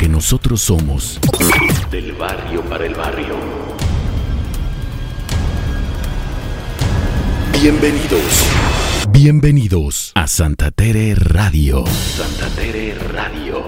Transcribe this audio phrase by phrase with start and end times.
[0.00, 1.20] porque nosotros somos
[1.90, 3.36] Del barrio para el barrio.
[7.60, 8.46] bienvenidos.
[9.10, 11.84] Bienvenidos a Santa Tere Radio.
[11.86, 13.66] Santa Tere Radio.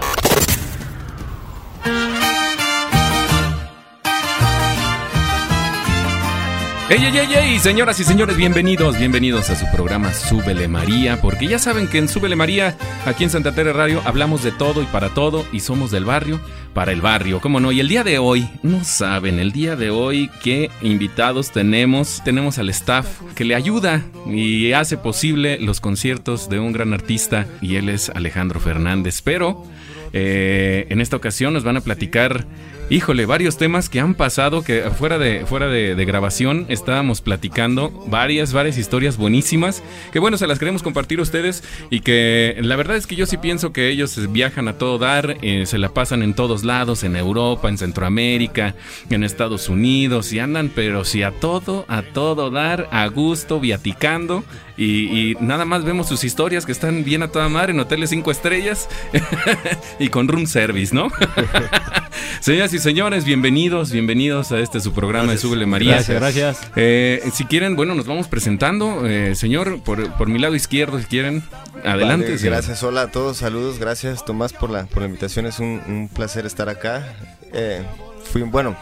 [6.93, 7.59] ¡Ey, ey, ey, ey!
[7.59, 12.06] Señoras y señores, bienvenidos, bienvenidos a su programa Súbele María, porque ya saben que en
[12.06, 15.91] Súbele María, aquí en Santa Tere Radio, hablamos de todo y para todo, y somos
[15.91, 16.38] del barrio
[16.74, 17.73] para el barrio, ¿cómo no?
[17.73, 22.20] Y el día de hoy, no saben, el día de hoy, qué invitados tenemos.
[22.27, 27.47] Tenemos al staff que le ayuda y hace posible los conciertos de un gran artista,
[27.62, 29.64] y él es Alejandro Fernández, pero...
[30.12, 32.45] eh, en esta ocasión nos van a platicar
[32.92, 38.52] Híjole, varios temas que han pasado, que fuera de, fuera de, grabación estábamos platicando, varias,
[38.52, 42.98] varias historias buenísimas, que bueno, se las queremos compartir a ustedes y que la verdad
[42.98, 46.23] es que yo sí pienso que ellos viajan a todo dar, eh, se la pasan
[46.23, 48.75] en todos lados, en Europa, en Centroamérica,
[49.08, 54.45] en Estados Unidos y andan, pero sí a todo, a todo dar, a gusto, viaticando
[54.83, 58.11] y, y nada más vemos sus historias que están bien a toda madre en hoteles
[58.11, 58.89] cinco estrellas
[59.98, 61.08] y con room service, ¿no?
[62.41, 65.94] Señoras y señores, bienvenidos, bienvenidos a este su programa de Súbele María.
[65.94, 66.70] Gracias, gracias.
[66.74, 69.06] Eh, si quieren, bueno, nos vamos presentando.
[69.06, 71.44] Eh, señor, por, por mi lado izquierdo, si quieren,
[71.84, 72.27] adelante.
[72.27, 72.55] Vale, señor.
[72.55, 76.08] gracias, hola a todos, saludos, gracias Tomás por la, por la invitación, es un, un
[76.12, 77.14] placer estar acá.
[77.52, 77.83] Eh,
[78.33, 78.77] fui, bueno,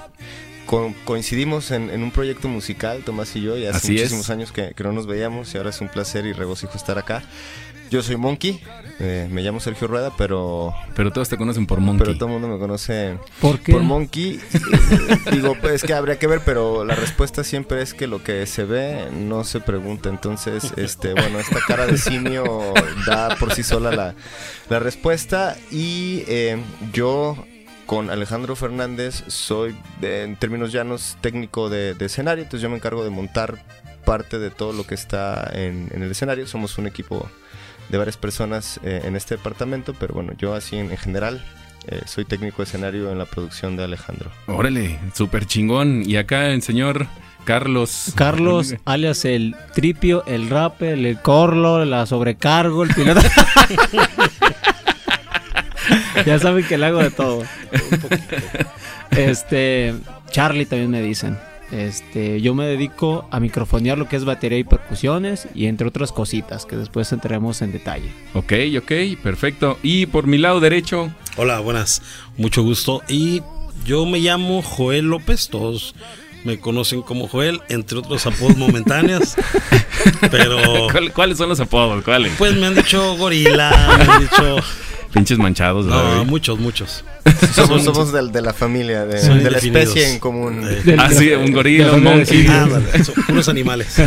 [0.71, 4.03] co- coincidimos en, en un proyecto musical, Tomás y yo, y hace Así es.
[4.13, 6.97] muchísimos años que, que no nos veíamos y ahora es un placer y regocijo estar
[6.97, 7.23] acá.
[7.91, 8.61] Yo soy Monkey,
[9.01, 12.07] eh, me llamo Sergio Rueda, pero, Pero todos te conocen por Monkey.
[12.07, 13.73] pero todo el mundo me conoce ¿Por qué?
[13.73, 14.39] por Monkey.
[15.33, 18.47] Digo, pues es que habría que ver, pero la respuesta siempre es que lo que
[18.47, 20.09] se ve no se pregunta.
[20.09, 22.73] Entonces, este, bueno, esta cara de simio
[23.07, 24.15] da por sí sola la,
[24.69, 25.57] la respuesta.
[25.73, 26.59] Y eh,
[26.93, 27.45] yo
[27.91, 32.45] con Alejandro Fernández soy, eh, en términos llanos, técnico de, de escenario.
[32.45, 33.59] Entonces yo me encargo de montar
[34.05, 36.47] parte de todo lo que está en, en el escenario.
[36.47, 37.29] Somos un equipo
[37.89, 41.45] de varias personas eh, en este departamento, pero bueno, yo así en, en general
[41.89, 44.31] eh, soy técnico de escenario en la producción de Alejandro.
[44.47, 46.05] Órale, súper chingón.
[46.07, 47.09] Y acá el señor
[47.45, 48.13] Carlos.
[48.15, 53.21] Carlos, alias el tripio, el rapper, el corlo, la sobrecargo, el piloto.
[56.27, 57.43] ya saben que le hago de todo.
[59.11, 59.95] Este,
[60.31, 61.39] Charlie también me dicen.
[61.73, 66.11] Este, yo me dedico a microfonear lo que es batería y percusiones y entre otras
[66.11, 68.11] cositas que después entraremos en detalle.
[68.35, 69.79] Ok, ok, perfecto.
[69.83, 72.03] Y por mi lado derecho, Hola, buenas,
[72.37, 73.03] mucho gusto.
[73.09, 73.41] Y
[73.87, 75.95] yo me llamo Joel López, todos
[76.43, 79.37] me conocen como Joel, entre otros apodos momentáneos.
[80.31, 82.03] Pero ¿cuál- ¿cuáles son los apodos?
[82.03, 82.33] ¿Cuáles?
[82.37, 84.57] pues me han dicho gorila, me han dicho...
[85.13, 86.25] Pinches manchados, No, ¿verdad?
[86.25, 87.05] muchos, muchos.
[87.55, 90.63] Somos, somos del- de, la familia, de, la especie en común.
[90.65, 92.47] Eh, Ah, sí, un gorila, un monkey.
[93.05, 93.89] son unos animales.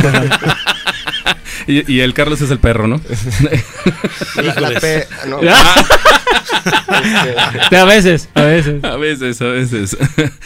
[1.66, 3.00] Y, y el Carlos es el perro, ¿no?
[4.36, 4.68] La, la
[5.26, 8.84] no, este, A veces, a veces.
[8.84, 9.96] A veces, a veces.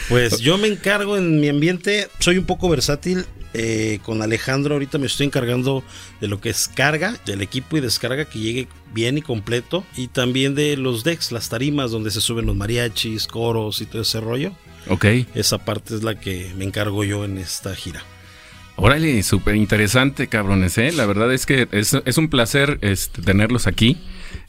[0.07, 3.25] Pues yo me encargo en mi ambiente, soy un poco versátil.
[3.53, 5.83] Eh, con Alejandro ahorita me estoy encargando
[6.21, 9.83] de lo que es carga del equipo y descarga que llegue bien y completo.
[9.95, 14.01] Y también de los decks, las tarimas donde se suben los mariachis, coros y todo
[14.01, 14.53] ese rollo.
[14.87, 15.05] ok.
[15.33, 18.03] Esa parte es la que me encargo yo en esta gira.
[18.81, 20.93] Órale, súper interesante, cabrones, ¿eh?
[20.93, 23.97] La verdad es que es, es un placer este, tenerlos aquí.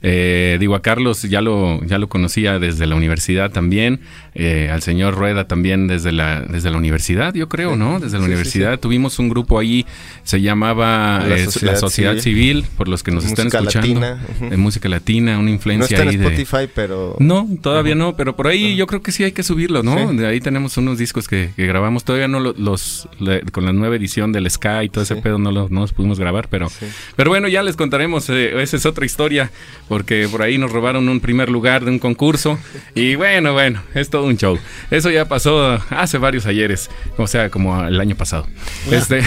[0.03, 4.00] Eh, digo, a Carlos ya lo, ya lo conocía desde la universidad también.
[4.34, 7.99] eh, al señor Rueda también desde la, desde la universidad, yo creo, ¿no?
[7.99, 8.78] Desde la Sí, sí, universidad.
[8.81, 9.84] Tuvimos un grupo ahí,
[10.22, 12.65] se llamaba La eh, Sociedad la Sociedad Civil.
[12.77, 14.00] por los que nos están Música escuchando.
[14.00, 14.27] latina.
[14.50, 16.27] De música latina, una no influencia está en de...
[16.28, 19.82] Spotify, pero No, todavía no, pero por ahí yo creo que sí hay que subirlo,
[19.82, 20.12] ¿no?
[20.15, 23.72] De ahí tenemos unos discos que, que grabamos, todavía no lo- los, le- con la
[23.72, 26.69] nueva edición del Sky y todo ese pedo no, lo- no los pudimos grabar, pero,
[27.17, 29.50] pero bueno, ya les contaremos, eh, esa es otra historia,
[29.90, 32.60] porque por ahí nos robaron un primer lugar de un concurso
[32.94, 34.56] y bueno, bueno, es todo un show.
[34.88, 38.46] Eso ya pasó hace varios ayeres, o sea, como el año pasado.
[38.88, 39.20] Este,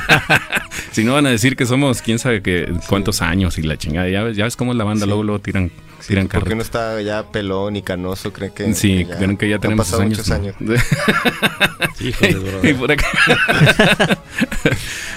[0.92, 4.06] si no van a decir que somos quién sabe qué, cuántos años y la chingada,
[4.10, 5.08] ya ves, ya ves cómo es la banda, Sí.
[5.08, 5.70] luego, luego tiran,
[6.06, 6.54] tiran porque carreta.
[6.56, 10.02] no está ya pelón y canoso, creen que Sí, creen que ya han tenemos pasado
[10.02, 10.18] años.
[10.18, 10.34] muchos ¿no?
[10.36, 10.54] años.
[12.00, 12.30] Híjole,
[12.62, 12.76] y brother.
[12.76, 13.06] por acá.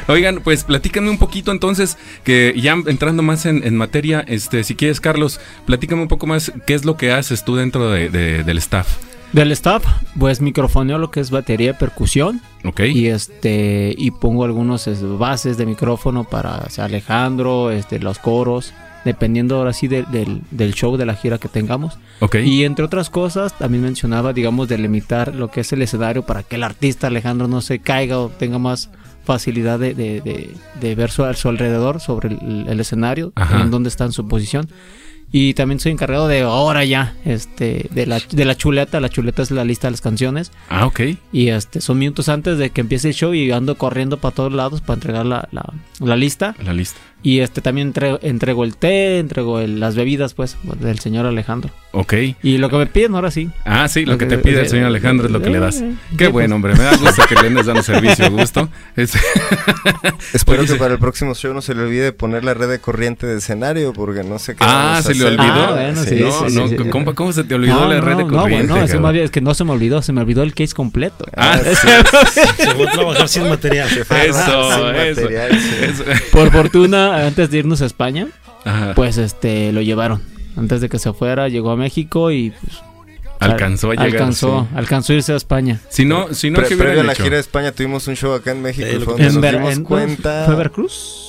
[0.07, 4.75] Oigan, pues platícame un poquito entonces, que ya entrando más en, en materia, este, si
[4.75, 8.43] quieres, Carlos, platícame un poco más qué es lo que haces tú dentro de- de-
[8.43, 8.97] del staff.
[9.31, 9.83] Del staff,
[10.19, 12.39] pues microfoneo lo que es batería y percusión.
[12.65, 12.81] ¿Ok?
[12.81, 18.19] Y este y pongo algunos es, bases de micrófono para o sea, Alejandro, este, los
[18.19, 18.73] coros
[19.05, 21.97] dependiendo ahora sí de- del, del show, de la gira que tengamos.
[22.19, 22.35] Ok.
[22.43, 26.43] Y entre otras cosas, también mencionaba, digamos, de limitar lo que es el escenario para
[26.43, 28.89] que el artista Alejandro no se caiga o tenga más
[29.25, 33.61] facilidad de, de- de- de ver su, a su alrededor sobre el, el escenario, Ajá.
[33.61, 34.67] en dónde está en su posición.
[35.35, 38.99] Y también soy encargado de ahora ya, este, de la, de la chuleta.
[38.99, 40.51] La chuleta es la lista de las canciones.
[40.69, 40.99] Ah, ok.
[41.31, 44.53] Y este, son minutos antes de que empiece el show y ando corriendo para todos
[44.53, 46.55] lados para entregar la, la- la lista.
[46.63, 46.99] La lista.
[47.23, 51.71] Y este también entrego, entrego el té, entrego el- las bebidas, pues, del señor Alejandro.
[51.93, 52.13] Ok.
[52.43, 53.49] Y lo que me piden ahora sí.
[53.65, 55.59] Ah, sí, lo que te Eh, pide el eh, señor Alejandro es lo que le
[55.59, 55.79] das.
[55.81, 56.73] eh, Qué sí, bueno, hombre.
[56.73, 58.67] Me da gusto que le andes dando servicio gusto.
[58.97, 59.13] Es-
[60.33, 62.79] Espero Oye, que para el próximo show no se le olvide poner la red de
[62.79, 64.63] corriente de escenario porque no sé qué.
[64.67, 65.43] Ah, se le olvidó.
[65.43, 66.89] Ah, bueno, sí, no, sí, no, sí, sí.
[66.89, 68.73] ¿cómo, cómo se te olvidó No, la red de no, no, corriente?
[68.97, 71.25] bueno, es que no se me olvidó, se me olvidó el case completo.
[71.37, 71.87] Ah, sí.
[72.63, 73.87] Se fue a trabajar sin material.
[73.89, 75.75] Eso, Sin eso, material, sí.
[75.83, 76.03] eso.
[76.31, 78.27] Por fortuna, antes de irnos a España,
[78.65, 78.93] Ajá.
[78.95, 80.21] pues este lo llevaron.
[80.55, 82.73] Antes de que se fuera, llegó a México y pues,
[83.39, 84.05] alcanzó a llegar.
[84.07, 84.75] alcanzó, sí.
[84.77, 85.79] alcanzó a irse a España.
[85.89, 87.23] Si no, si no, Pre- ¿qué previo a la hecho?
[87.23, 89.73] gira de España tuvimos un show acá en México Sí, que- donde nos Ver- dimos
[89.73, 90.43] en- cuenta.
[90.45, 91.19] ¿Fue Veracruz?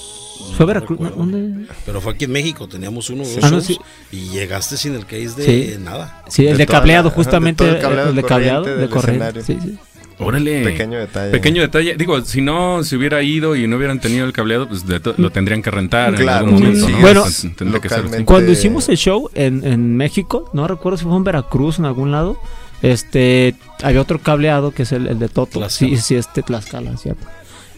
[0.56, 0.98] ¿Fue Veracruz?
[1.00, 1.16] recuerdo.
[1.16, 1.66] ¿Dónde?
[1.86, 3.78] Pero fue aquí en México, teníamos uno o dos Ah, no, shows sí.
[4.12, 5.76] y llegaste sin el case de Sí.
[5.80, 6.22] nada.
[6.28, 7.58] Sí, el De de, cableado, la- de justamente.
[7.64, 9.38] todo el el cableado de cableado, corriente de corriente.
[9.40, 9.62] escenario.
[9.64, 9.78] Sí, sí.
[10.18, 10.64] Órale.
[10.64, 11.30] Pequeño detalle.
[11.30, 11.96] Pequeño detalle.
[11.96, 15.30] Digo, si no se hubiera ido y no hubieran tenido el cableado, pues de lo
[15.30, 16.98] tendrían que rentar Claro, en algún momento, sí, ¿no?
[17.00, 17.24] bueno,
[17.56, 18.24] tendría que ser.
[18.24, 22.12] Cuando hicimos el show en, en México, no recuerdo si fue en Veracruz, en algún
[22.12, 22.38] lado,
[22.82, 25.58] este, había otro cableado que es el, el de Toto.
[25.58, 25.70] Tlaxcala.
[25.70, 27.26] Sí, sí, este Tlaxcala, cierto.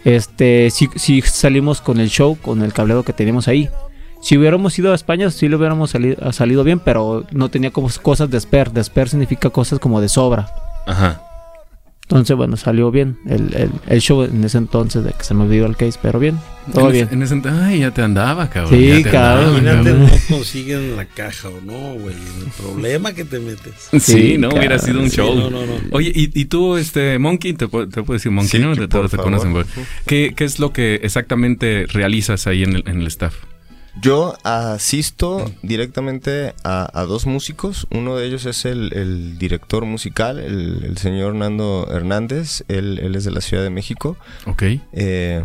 [0.05, 3.69] Este, sí, sí salimos con el show, con el cableado que teníamos ahí.
[4.21, 5.93] Si hubiéramos ido a España, sí lo hubiéramos
[6.33, 8.71] salido bien, pero no tenía como cosas de spare.
[8.71, 10.49] De spare significa cosas como de sobra.
[10.87, 11.23] Ajá.
[12.09, 15.43] Entonces, bueno, salió bien el, el- el show en ese entonces de que se me
[15.43, 16.39] olvidó el case, pero bien,
[16.73, 17.05] todo en bien.
[17.07, 18.79] Ese, en ese ent- ay, ya te andaba, cabrón.
[18.79, 19.57] Sí, ya te cabrón.
[19.57, 20.21] andaba, Imagínate, cabrón.
[20.31, 22.15] no consiguen la caja o no, güey.
[22.15, 23.75] El problema que te metes.
[23.91, 25.35] Sí, Sí, no hubiera cabrón, sido un Sí, show.
[25.35, 25.73] no, no, no.
[25.91, 28.73] Oye, y, y tú, este, Monkey, te, puedo- te puedo decir Monkey, Sí, ¿no?
[28.75, 29.65] que De todos por te conocen.
[30.07, 33.35] ¿Qué, ¿Qué es lo que exactamente realizas ahí en el, en el staff?
[34.03, 37.87] Yo asisto directamente a, a dos músicos.
[37.91, 42.63] Uno de ellos es el, el director musical, el, el señor Nando Hernández.
[42.69, 44.17] Él, él es de la Ciudad de México.
[44.47, 44.65] Ok.
[44.93, 45.45] Eh,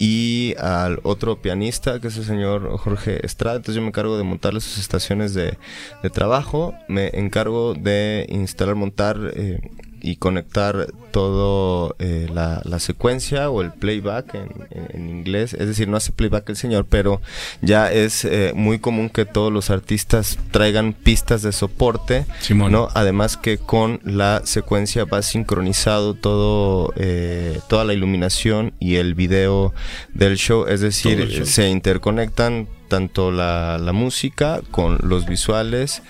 [0.00, 3.56] y al otro pianista, que es el señor Jorge Estrada.
[3.56, 5.56] Entonces yo me encargo de montarle sus estaciones de,
[6.02, 6.74] de trabajo.
[6.88, 9.60] Me encargo de instalar, montar eh,
[10.00, 15.54] y conectar todo eh, la, la secuencia o el playback en, en- en inglés.
[15.54, 17.20] Es decir, no hace playback el señor, pero
[17.62, 22.26] ya es eh, muy común que todos los artistas traigan pistas de soporte.
[22.40, 22.72] Simón.
[22.72, 22.88] ¿no?
[22.94, 29.72] Además que con la secuencia va sincronizado todo, eh, toda la iluminación y el video
[30.14, 30.66] del show.
[30.68, 31.46] Es decir, show.
[31.46, 36.02] se interconectan tanto la, la música con los visuales,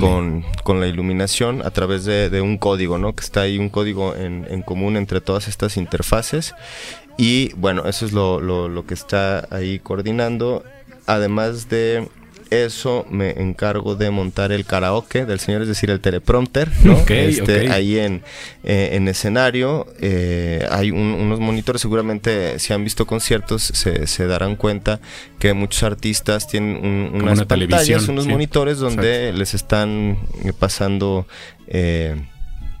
[0.00, 3.14] con, con la iluminación a través de, de un código, ¿no?
[3.14, 6.54] Que está ahí un código en, en común entre todas estas interfaces.
[7.16, 10.64] Y bueno, eso es lo, lo- lo que está ahí coordinando.
[11.06, 12.06] Además de
[12.50, 16.94] eso, me encargo de montar el karaoke del señor, es decir, el teleprompter, ¿no?
[16.98, 17.70] Ok, Este.
[17.70, 18.22] Ahí en,
[18.64, 24.26] eh, en escenario eh, hay un- unos monitores, seguramente si han visto conciertos se, se
[24.26, 25.00] darán cuenta
[25.38, 28.30] que muchos artistas tienen un- unas una pantallas, unos sí.
[28.30, 31.26] monitores donde les están eh, pasando...
[31.66, 32.16] eh,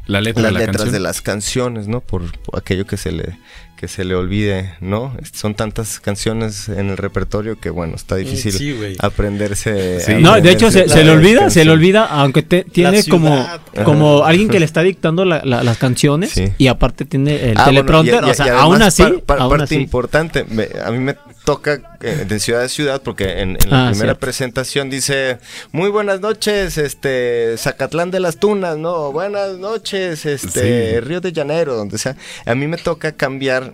[0.06, 0.92] La letra las de la letras canción.
[0.92, 2.00] de las canciones, ¿no?
[2.00, 3.36] Por, por aquello que se le
[3.78, 5.16] que se le olvide, ¿no?
[5.32, 8.96] Son tantas canciones en el repertorio que bueno, está difícil Sí, güey.
[8.98, 10.00] aprenderse.
[10.00, 10.14] Sí.
[10.18, 13.46] No, de hecho se, le olvida, se le olvida, aunque te- tiene como,
[13.84, 16.48] como alguien que le está dictando la- la- las canciones Sí.
[16.58, 19.20] y aparte tiene el Ah, bueno, teleprompter, y- y- o sea, y aún así, par-
[19.22, 19.74] par- aún parte así.
[19.76, 23.86] importante, me- a mí me toca eh, de ciudad a ciudad porque en, en la
[23.86, 24.20] Ah, primera cierto.
[24.20, 25.38] presentación dice
[25.72, 31.00] muy buenas noches, este Zacatlán de las Tunas, no, buenas noches, este Sí.
[31.00, 32.16] Río de Janeiro, donde sea.
[32.46, 33.67] A mí me toca cambiar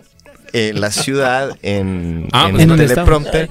[0.57, 3.49] eh, la ciudad en, Ah, en pues, ¿en teleprompter,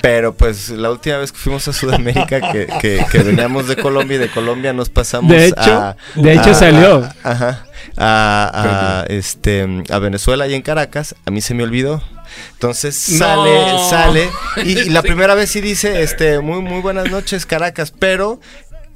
[0.00, 4.14] pero pues la última vez que fuimos a Sudamérica que, que, que veníamos de Colombia
[4.14, 7.04] y de Colombia nos pasamos De hecho, a de hecho a- salió.
[7.24, 7.66] a- ajá,
[7.96, 12.02] a, a, este a Venezuela y en Caracas, a mí se me olvidó.
[12.52, 13.90] Entonces sale, No.
[13.90, 14.28] sale
[14.64, 18.40] y, y la primera vez sí dice, este, muy muy buenas noches Caracas, pero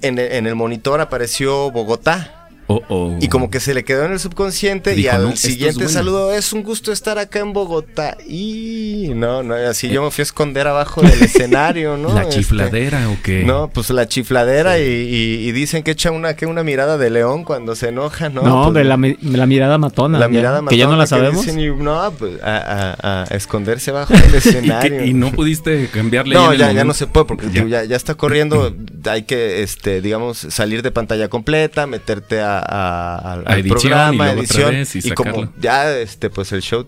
[0.01, 2.42] en el, en el monitor apareció Bogotá.
[2.69, 3.17] Oh, oh.
[3.21, 5.75] Y como que se le quedó en el subconsciente y al "No, esto es siguiente
[5.77, 5.91] bueno".
[5.91, 8.17] saludo es un gusto estar acá en Bogotá.
[8.27, 12.15] Y no, no, así yo me fui a esconder abajo del escenario, ¿no?
[12.15, 13.45] ¿La Este, chifladera o qué?
[13.45, 17.11] no, pues la chifladera y, y- y dicen que echa una, que una mirada de
[17.11, 18.43] león cuando se enoja, ¿no?
[18.43, 20.19] No, Pues, hombre, la, mi- la mirada matona.
[20.19, 21.45] la ya, mirada Que ya no matona la sabemos.
[21.45, 25.05] dicen, y, no, pues a, a- a esconderse bajo del ¿Y, escenario.
[25.05, 28.75] y no pudiste cambiarle No, ya, ya no se puede porque ya, ya está corriendo.
[29.11, 33.67] Hay que, este, digamos, salir de pantalla completa, meterte a, a- al- A al edición,
[33.67, 34.75] y programa, otra edición.
[34.95, 36.87] y Y, como ya, este, pues el show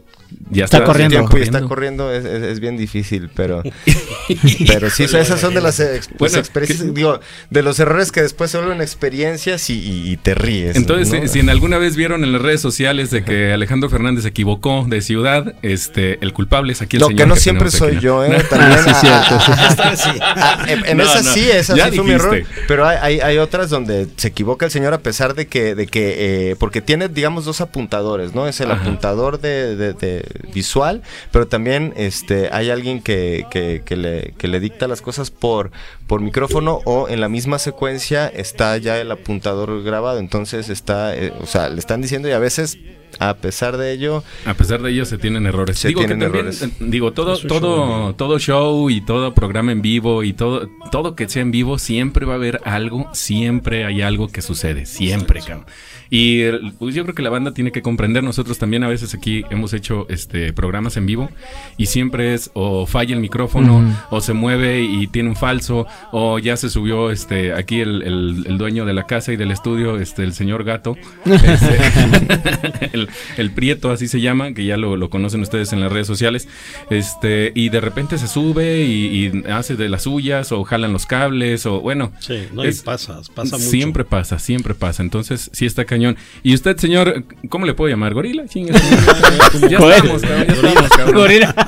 [0.50, 1.16] Ya Está está corriendo.
[1.16, 3.62] tiempo y está corriendo es, es- es bien difícil, pero,
[4.66, 8.10] pero sí, esas son de las ex- pues, Bueno, experiencias, que- digo, de los errores
[8.10, 10.74] que después se vuelven experiencias y, y- y te ríes.
[10.76, 11.22] Entonces, ¿no?
[11.22, 14.30] si, si en alguna vez vieron en las redes sociales de que Alejandro Fernández se
[14.30, 17.92] equivocó de ciudad, este, el culpable es aquí el Lo señor que no siempre soy
[17.96, 18.04] aquí.
[18.04, 18.42] yo, ¿eh?
[18.50, 19.38] También, sí, cierto,
[20.66, 22.42] en esa no, sí, esa sí fue mi error.
[22.66, 25.86] Pero hay, hay, hay otras donde se equivoca el señor a pesar de que, de
[25.86, 28.46] que eh, porque tiene, digamos, dos apuntadores, ¿no?
[28.48, 28.80] Es el Ajá.
[28.82, 34.48] apuntador de, de- de visual, pero también este, hay alguien que, que, que le, que
[34.48, 35.70] le dicta las cosas por,
[36.06, 40.18] por micrófono o en la misma secuencia está ya el apuntador grabado.
[40.18, 42.78] Entonces está, eh, o sea, le están diciendo y a veces,
[43.18, 45.78] a pesar de ello, A pesar de ello se tienen errores.
[45.78, 46.62] Se digo tienen que también, errores.
[46.62, 50.68] eh, digo, todo, Es un todo, todo show y todo programa en vivo y todo,
[50.92, 54.84] todo que sea en vivo, siempre va a haber algo, siempre hay algo que sucede,
[54.86, 55.66] siempre, cabrón.
[56.10, 56.44] Y
[56.78, 59.72] pues yo creo que la banda tiene que comprender, nosotros también a veces aquí hemos
[59.72, 61.30] hecho este programas en vivo
[61.76, 63.78] y siempre es o falla el micrófono
[64.10, 68.44] o se mueve y tiene un falso o ya se subió este aquí el, el-
[68.46, 73.50] el dueño de la casa y del estudio, este el señor gato, este, el, el
[73.52, 76.48] Prieto, así se llama, que ya lo, lo conocen ustedes en las redes sociales,
[76.90, 81.06] este, y de repente se sube y, y hace de las suyas, o jalan los
[81.06, 82.12] cables, o bueno.
[82.20, 82.68] Sí, no, y
[83.34, 83.70] pasa mucho.
[83.70, 85.02] Siempre pasa, siempre pasa.
[85.02, 86.03] Entonces, sí está cañón.
[86.42, 88.14] Y usted, señor, ¿cómo le puedo llamar?
[88.14, 88.46] ¿Gorila?
[88.46, 88.74] Chinga,
[89.70, 89.96] ya Joder.
[89.98, 91.14] estamos, cabrón, ya estamos, cabrón.
[91.14, 91.54] Gorila.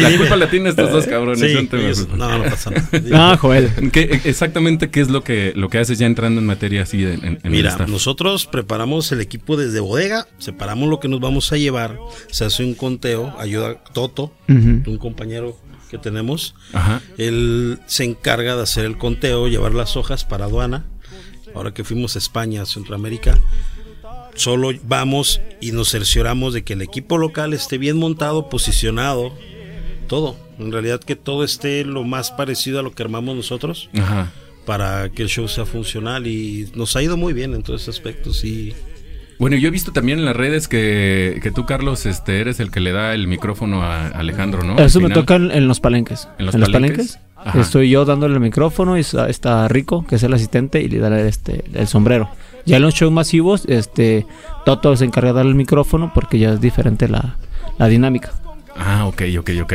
[0.00, 1.40] La culpa la tienen estos dos cabrones.
[1.40, 2.86] Sí, no ellos- no, no pasa nada.
[3.32, 3.70] No, Joel.
[3.92, 7.38] ¿Qué- exactamente qué es lo que, lo que haces ya entrando en materia así en,
[7.44, 11.98] Mira, nosotros preparamos el equipo desde bodega, separamos lo que nos vamos a llevar,
[12.30, 15.56] se hace un conteo, ayuda Toto, un compañero
[15.90, 17.00] que tenemos, Ajá.
[17.16, 20.84] él se encarga de hacer el conteo, llevar las hojas para aduana.
[21.56, 23.38] Ahora que fuimos a España, a Centroamérica,
[24.34, 29.32] solo vamos y nos cercioramos de que el equipo local esté bien montado, posicionado,
[30.06, 30.36] todo.
[30.58, 34.32] En realidad que todo esté lo más parecido a lo que armamos nosotros Ajá.
[34.64, 37.96] para que el show sea funcional y nos ha ido muy bien en todos esos
[37.96, 38.74] aspectos y
[39.38, 42.70] Bueno, yo he visto también en las redes que, que tú, Carlos, este, eres el
[42.70, 44.78] que le da el micrófono a Alejandro, ¿no?
[44.78, 46.28] Eso me toca en, en los palenques.
[46.38, 47.18] ¿En los palenques?
[47.54, 50.98] Estoy yo dándole el micrófono y está, está Rico, que es el asistente, y le
[50.98, 52.28] da este, el sombrero.
[52.64, 54.26] Ya en los shows masivos, este,
[54.64, 57.36] Toto se encarga de darle el micrófono porque ya es diferente la,
[57.78, 58.32] la dinámica.
[58.78, 59.72] Ah, ok, ok, ok.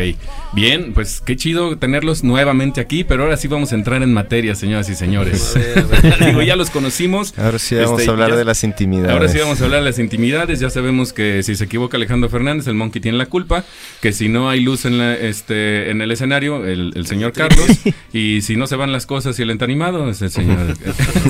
[0.53, 4.53] Bien, pues qué chido tenerlos nuevamente aquí, pero ahora sí vamos a entrar en materia,
[4.55, 5.55] señoras y señores.
[6.25, 7.33] Digo, ya los conocimos.
[7.37, 9.11] ahora sí vamos Este, a hablar ya- de las intimidades.
[9.11, 10.59] Ahora sí vamos a hablar de las intimidades.
[10.59, 13.63] Ya sabemos que si se equivoca Alejandro Fernández, el Monkey tiene la culpa.
[14.01, 17.67] Que si no hay luz en, la- este, en el escenario, el, el señor Carlos.
[18.13, 20.59] Y si no se van las cosas y el ente animado, es el señor,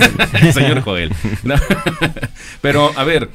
[0.41, 1.11] el señor Joel.
[1.43, 1.55] No.
[2.61, 3.29] Pero, a ver,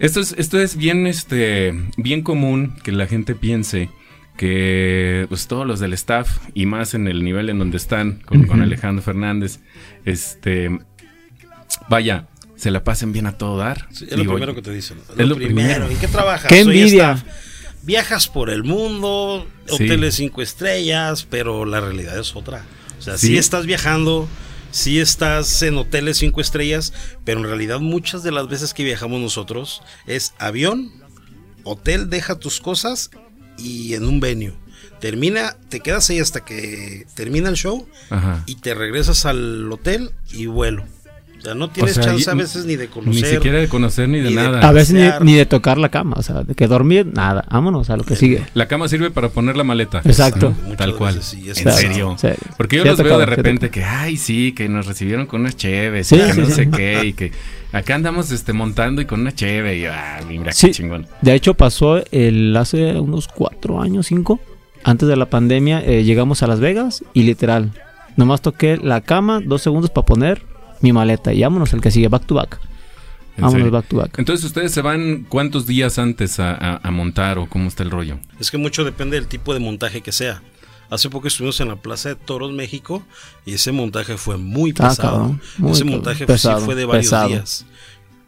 [0.00, 3.88] esto es, esto es bien, este, bien común que la gente piense
[4.36, 8.46] que pues todos los del staff y más en el nivel en donde están con,
[8.46, 9.60] con Alejandro Fernández,
[10.06, 10.78] este,
[11.88, 12.26] vaya,
[12.56, 13.86] se la pasen bien a todo dar.
[13.90, 14.98] Sí, es Digo, lo primero que te dicen.
[15.10, 15.54] Es, lo lo primero.
[15.56, 15.90] primero.
[15.90, 16.48] ¿En qué trabajas?
[16.48, 17.12] ¡Qué Soy envidia!
[17.12, 17.34] staff.
[17.82, 19.74] Viajas por el mundo, Sí.
[19.84, 22.64] hoteles cinco estrellas, pero la realidad es otra.
[22.98, 23.28] O sea, Sí.
[23.28, 24.28] sí, estás viajando,
[24.70, 26.92] sí estás en hoteles cinco estrellas,
[27.24, 30.92] pero en realidad muchas de las veces que viajamos nosotros es avión,
[31.64, 33.10] hotel, deja tus cosas
[33.58, 34.54] y en un venue.
[35.00, 38.42] Termina, te quedas ahí hasta que termina el show Ajá.
[38.46, 40.84] y te regresas al hotel y vuelo.
[41.40, 43.14] O sea, no tienes sea, chance a veces ni de conocer.
[43.24, 44.60] Ni siquiera de conocer ni de ni de- nada.
[44.68, 47.44] A veces ni, de tocar la cama, o sea, de que dormir, nada.
[47.50, 48.42] Vámonos a lo que sigue.
[48.54, 50.02] La cama sirve para poner la maleta.
[50.04, 50.54] Exacto.
[50.76, 51.14] Tal cual.
[51.14, 52.10] veces sí, es en serio.
[52.12, 52.36] En serio.
[52.58, 55.40] Porque yo Sí los veo tocado, de repente que, ay, sí, que nos recibieron con
[55.40, 56.52] unas cheves, Sí, y que sí, no sí.
[56.52, 57.32] sé qué, y que
[57.72, 60.66] acá andamos este montando y con una cheve, y ah, mira Sí.
[60.68, 61.06] qué chingón.
[61.22, 64.40] De hecho, pasó el hace unos cuatro años, cinco,
[64.84, 67.70] antes de la pandemia, eh, llegamos a Las Vegas y literal,
[68.16, 70.42] nomás toqué la cama, dos segundos para poner
[70.80, 72.58] mi maleta y vámonos el que sigue, back to back.
[73.36, 73.70] Vámonos serio.
[73.70, 74.18] back to back.
[74.18, 77.90] Entonces, ¿ustedes se van cuántos días antes a, a- a montar o cómo está el
[77.90, 78.18] rollo?
[78.38, 80.42] Es que mucho depende del tipo de montaje que sea.
[80.90, 83.04] Hace poco estuvimos en la Plaza de Toros, México,
[83.46, 85.10] y ese montaje fue muy Ah, pesado.
[85.18, 85.94] cabrón, muy ese cabrón.
[85.98, 87.28] montaje fue- sí Pesado, fue de varios pesado.
[87.28, 87.64] días.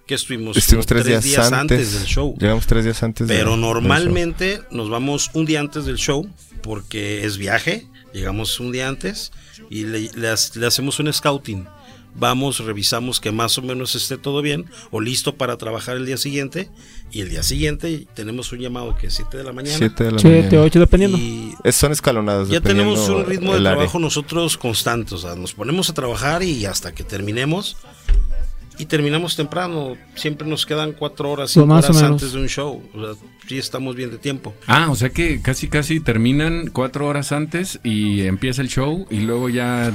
[0.07, 1.93] Que estuvimos, Estuvimos tres, días, antes.
[1.95, 2.37] del show.
[2.39, 3.27] Llegamos tres días antes.
[3.29, 3.75] de- Pero del show.
[3.75, 6.29] normalmente nos vamos un día antes del show
[6.63, 7.87] porque es viaje.
[8.15, 9.33] Llegamos un día antes
[9.71, 11.67] y le, le ha- le hacemos un scouting.
[12.15, 16.17] Vamos, revisamos que más o menos esté todo bien o listo para trabajar el día
[16.19, 16.69] siguiente.
[17.11, 19.77] Y el día siguiente tenemos un llamado que es 7 de la mañana.
[19.77, 20.63] Siete de la 7, mañana.
[20.63, 21.19] 8, dependiendo.
[21.19, 22.49] Y Es- son escalonados.
[22.49, 23.73] ya tenemos un ritmo de área.
[23.73, 25.15] trabajo nosotros constante.
[25.15, 27.77] O sea, nos ponemos a trabajar y hasta que terminemos.
[28.79, 29.97] Y terminamos temprano.
[30.15, 32.13] Siempre nos quedan cuatro horas, cinco más o horas menos.
[32.23, 32.83] antes de un show.
[32.95, 33.15] O sea,
[33.47, 34.55] sí estamos bien de tiempo.
[34.67, 39.21] Ah, o sea que casi casi terminan cuatro horas antes y empieza el show y
[39.21, 39.93] luego ya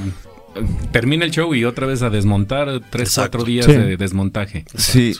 [0.92, 3.38] termina el show y otra vez a desmontar tres, Exacto.
[3.38, 3.72] cuatro días Sí.
[3.72, 4.64] de desmontaje.
[4.76, 5.14] Sí,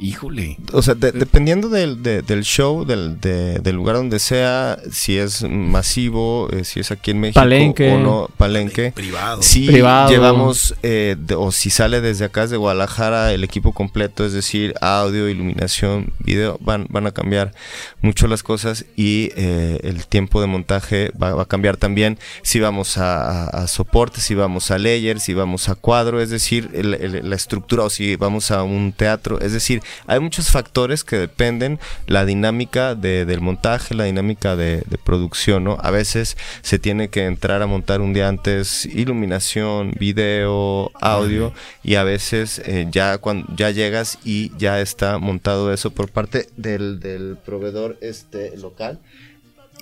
[0.00, 0.56] Híjole.
[0.72, 5.18] o sea, de- dependiendo del, de- del show, del, de- del lugar donde sea, si
[5.18, 7.92] es masivo, eh, si es aquí en México Palenque.
[7.92, 8.92] o no, palenque.
[8.92, 9.42] Privado.
[9.42, 10.08] Sí, Privado.
[10.10, 14.74] llevamos, eh, de- o si sale desde acá, desde Guadalajara, el equipo completo, es decir,
[14.80, 17.52] audio, iluminación, video, van, van a cambiar
[18.00, 22.58] mucho las cosas y eh, el tiempo de montaje va, va a cambiar también si
[22.60, 26.70] vamos a, a- a soporte, si vamos a layer, si vamos a cuadro, es decir,
[26.72, 31.04] el- el- la estructura o si vamos a un teatro, es decir, hay muchos factores
[31.04, 35.78] que dependen la dinámica de- del montaje, la dinámica de, de producción, ¿no?
[35.82, 41.94] A veces se tiene que entrar a montar un día antes iluminación, video, audio y
[41.96, 47.00] a veces eh, ya cuando ya llegas y ya está montado eso por parte del,
[47.00, 48.98] del proveedor este local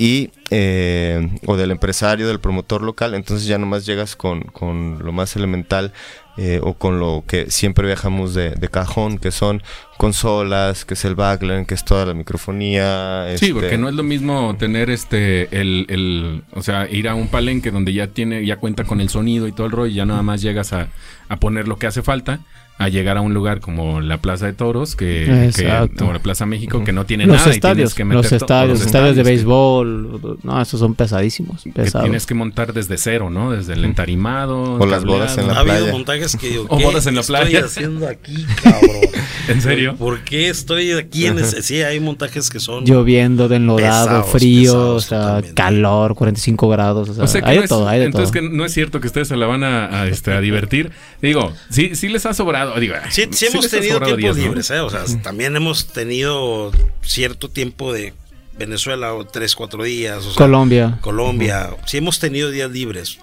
[0.00, 5.10] y eh, o del empresario, del promotor local, entonces ya nomás llegas con, con lo
[5.12, 5.92] más elemental
[6.38, 9.60] eh, o con lo que siempre viajamos de, de cajón, que son
[9.96, 13.24] consolas, que es el backline, que es toda la microfonía.
[13.36, 17.16] Sí, este, porque no es lo mismo tener este el, el o sea, ir a
[17.16, 19.94] un palenque donde ya tiene ya cuenta con el sonido y todo el rollo y
[19.96, 20.88] ya nada más llegas a,
[21.28, 22.38] a poner lo que hace falta
[22.78, 25.66] a llegar a un lugar como la Plaza de Toros que, que
[26.04, 28.28] o la Plaza México que no tiene Los nada y estadios, tienes que meter los
[28.30, 30.38] to- estadios, los estadios de que- béisbol.
[30.44, 31.64] No, esos son pesadísimos.
[31.64, 32.04] que Pesados.
[32.04, 33.50] tienes que montar desde cero, ¿no?
[33.52, 35.92] Desde el entarimado, O las bodas en la ha habido playa.
[35.92, 37.58] montajes que digo, O ¿qué bodas en la playa.
[37.60, 38.90] estoy haciendo aquí, cabrón?
[39.48, 39.96] ¿En serio?
[39.96, 41.62] ¿Por qué estoy aquí en ese?
[41.62, 42.84] Sí, hay montajes que son...
[42.84, 45.54] Lloviendo, de enlodado, Pesados, frío, pesados, o sea, totalmente.
[45.54, 47.08] calor, 45 grados.
[47.08, 48.42] O sea, O sea, que hay no de es- todo, hay de entonces todo.
[48.42, 50.90] que no es cierto que ustedes se la van a, a, este, a divertir.
[51.22, 52.67] Digo, sí, sí les ha sobrado.
[52.76, 54.42] Digo, Sí, sí hemos tenido tiempos días, ¿no?
[54.42, 54.80] libres, ¿eh?
[54.80, 56.70] O sea, también hemos tenido
[57.02, 58.14] cierto tiempo de
[58.58, 60.18] Venezuela o tres, cuatro días.
[60.18, 60.98] O sea, Colombia.
[61.00, 61.70] Colombia.
[61.86, 63.18] Sí hemos tenido días libres.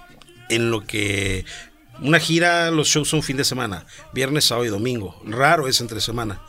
[0.49, 1.43] En lo que
[2.01, 5.19] una gira, los shows son fin de semana, viernes, sábado y domingo.
[5.25, 6.41] Raro es entre semana.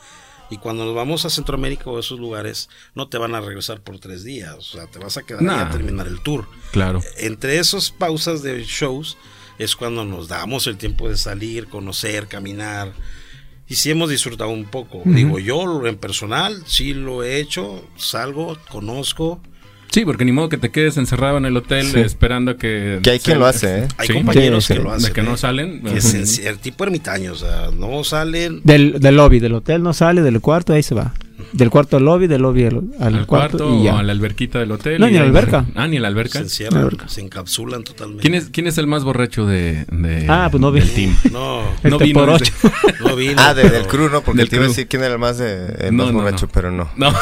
[0.49, 3.81] Y cuando nos vamos a Centroamérica o a esos lugares, no te van a regresar
[3.81, 4.55] por tres días.
[4.55, 5.63] O sea, te vas a quedar Nah.
[5.67, 6.47] a terminar el tour.
[6.71, 7.01] Claro.
[7.17, 9.17] Entre esas pausas de shows
[9.59, 12.91] es cuando nos damos el tiempo de salir, conocer, caminar.
[13.69, 15.01] Y sí hemos disfrutado un poco.
[15.03, 19.41] Digo, yo en personal sí lo he hecho, salgo, conozco.
[19.91, 21.99] Sí, porque ni modo que te quedes encerrado en el hotel Sí.
[21.99, 22.99] esperando a que...
[23.03, 23.87] Que hay quien lo hace, ¿eh?
[23.97, 24.13] Hay Sí.
[24.13, 25.13] compañeros Sí, que lo De hacen.
[25.13, 25.37] que no ¿eh?
[25.37, 25.81] salen.
[25.81, 28.61] Que es el tipo ermitaño, o sea, no salen.
[28.63, 31.13] Del, del lobby, del hotel no sale, del cuarto ahí se va.
[31.53, 33.95] Del cuarto al lobby, del lobby al, al al cuarto, cuarto y ya.
[33.95, 34.99] o a la alberquita del hotel.
[34.99, 35.65] No, y ni a la alberca.
[35.75, 36.39] Ah, ni a la Se alberca.
[36.39, 37.07] encierran, Alberca.
[37.07, 38.21] se encapsulan totalmente.
[38.21, 40.79] ¿Quién es, ¿Quién es el más borracho de, de- Ah, pues no vi.
[40.81, 41.15] del team?
[41.31, 42.51] No, Este no vino por ocho.
[43.05, 43.35] no vino.
[43.41, 44.21] Ah, de- del crew, ¿no?
[44.21, 46.19] Porque Del te iba a decir quién era el más, de, el No, más no,
[46.19, 46.51] borracho, no.
[46.51, 46.89] pero no.
[46.97, 47.13] No.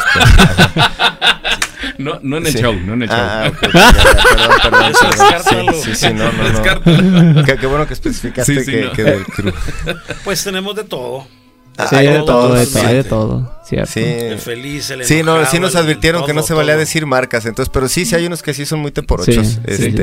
[1.97, 2.59] no, no en el Sí.
[2.59, 3.17] show, no en el show.
[3.19, 3.93] Ah, ok, ya, ya,
[4.33, 5.73] perdón, perdón, descártalo.
[5.73, 6.49] Sí, sí, sí, no, no, no.
[6.49, 7.43] Descártalo.
[7.45, 8.91] Qué, qué bueno que especificaste Sí, sí, que, no.
[8.93, 9.53] que del crew.
[10.23, 11.27] Pues tenemos de todo.
[11.77, 13.54] Ah, Sí, hay hay de todo, de todo, hay de todo.
[13.65, 13.91] Cierto.
[13.91, 14.03] Sí.
[14.03, 16.79] El feliz, el Sí, no, sí nos el- advirtieron que no se valía todo.
[16.81, 19.59] decir marcas, entonces, pero sí, sí hay unos que sí son muy teporochos.
[19.67, 19.95] Sí, sí.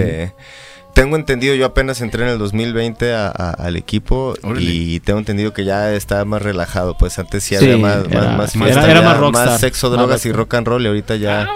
[0.95, 4.63] Tengo entendido, yo apenas entré en el 2020 a- a- al equipo Órale.
[4.63, 8.21] y tengo entendido que ya está más relajado, pues antes sí Sí, había más, era-
[8.33, 11.17] más, más fiesta, era más rockstar, sexo, más drogas y rock and roll y ahorita
[11.17, 11.49] ya,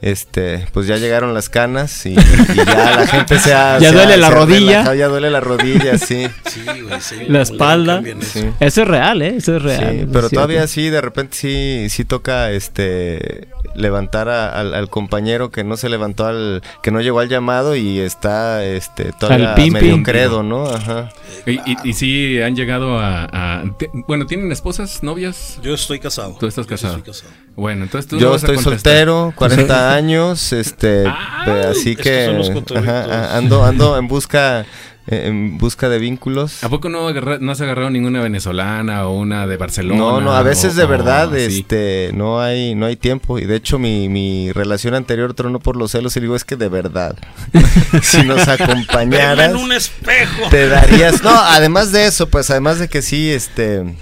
[0.00, 3.94] este, pues ya llegaron las canas y, y ya la gente se ha, Ya se
[3.94, 4.70] duele ha- la rodilla.
[4.70, 6.26] relajado, ya duele la rodilla, sí.
[6.46, 8.02] Sí, güey, sí, La espalda.
[8.04, 8.18] eso.
[8.22, 8.50] Sí.
[8.60, 9.34] Eso es real, ¿eh?
[9.38, 9.78] Eso es real.
[9.78, 10.34] Sí, eso es pero cierto.
[10.36, 15.76] todavía sí, de repente sí, sí toca este levantar a- al, al compañero que no
[15.78, 18.81] se levantó al, que no llegó al llamado y está este
[19.18, 19.70] todavía Al pimpi.
[19.80, 20.66] medio credo, ¿no?
[20.66, 21.10] Ajá.
[21.46, 25.58] Y, y, y sí han llegado a, a- te- Bueno, ¿tienen esposas, novias?
[25.62, 26.36] Yo estoy casado.
[26.38, 26.96] Tú estás Yo casado.
[26.98, 27.32] estoy casado.
[27.56, 32.38] Bueno, entonces tú no Yo a estoy soltero, 40 años, este, Ay, así que son
[32.38, 32.88] los cotorritos.
[32.88, 34.64] ajá, ando ando en busca
[35.06, 36.62] en busca de vínculos.
[36.62, 39.98] ¿A poco no, agarra- no has agarrado ninguna venezolana o una de Barcelona?
[39.98, 41.58] No, no, a veces o- de verdad, así?
[41.60, 43.38] este, no hay, no hay tiempo.
[43.38, 46.56] Y de hecho mi, mi relación anterior tronó por los celos y digo, es que
[46.56, 47.16] de verdad,
[48.02, 50.48] si nos acompañaras, en un espejo.
[50.50, 51.22] te darías.
[51.22, 53.96] No, además de eso, pues además de que sí, este.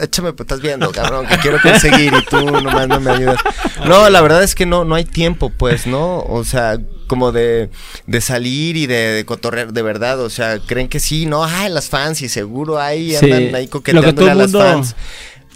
[0.00, 3.36] Échame, pues estás viendo, cabrón, que quiero conseguir y tú nomás no me ayudas.
[3.86, 6.20] No, la verdad es que no, no hay tiempo, pues, ¿no?
[6.20, 6.78] O sea,
[7.08, 7.68] como de,
[8.06, 11.68] de salir y de, de cotorrear, de verdad, o sea, creen que sí, no, ay,
[11.70, 14.60] las fans y seguro ahí Sí, andan ahí lo que coqueteándole todo a las mundo-
[14.60, 14.96] fans.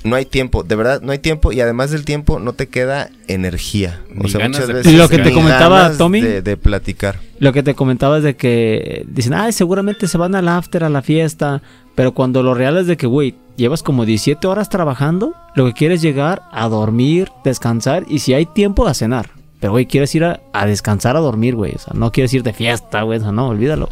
[0.07, 3.11] No hay tiempo, de verdad, no hay tiempo y además del tiempo no te queda
[3.29, 4.01] energía.
[4.19, 6.21] O Ni sea, ganas muchas de veces Lo que te comentaba Tommy.
[6.21, 7.19] de, de platicar.
[7.39, 10.89] Lo que te comentaba es de que dicen, ay, seguramente se van al after, a
[10.89, 11.61] la fiesta.
[11.95, 15.73] Pero cuando lo real es de que, güey, llevas como 17 horas trabajando, lo que
[15.73, 19.31] quieres es llegar a dormir, descansar y si hay tiempo a cenar.
[19.61, 21.73] Pero, güey, quieres ir a, a descansar, a dormir, güey.
[21.75, 23.19] O sea, no quieres ir de fiesta, güey.
[23.19, 23.89] O sea, no, olvídalo.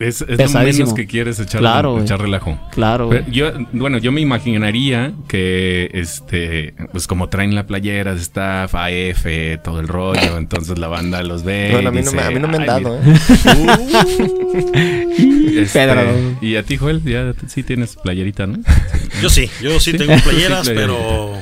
[0.00, 2.58] Es, es lo menos que quieres echar, Claro, echar relajo.
[2.72, 3.34] Claro, Pero güey.
[3.34, 9.26] yo, bueno, yo me imaginaría que, este, pues como traen la playera de staff, AF,
[9.62, 11.68] todo el rollo, entonces la banda los ve.
[11.72, 13.78] Bueno, a mí, no me, a mí no me han "Ay, dado, mira".
[13.84, 15.06] ¿eh?
[15.54, 16.02] Este, Pedro.
[16.40, 18.58] y a ti, Joel, ya sí tienes playerita, ¿no?
[19.22, 19.98] Yo sí, yo sí, Sí.
[19.98, 21.32] tengo playeras, pero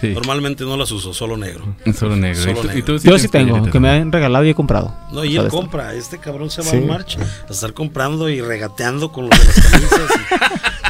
[0.00, 1.74] Sí, normalmente no las uso, solo negro.
[1.96, 2.40] solo negro.
[2.40, 2.78] Solo ¿Y tú- negro.
[2.78, 4.94] y tú Yo sí tengo, que me han regalado y he comprado.
[5.12, 5.56] No, y él esto.
[5.56, 5.92] compra.
[5.94, 6.76] Este cabrón se va Sí.
[6.76, 10.00] al march a estar comprando y regateando con los de las camisas.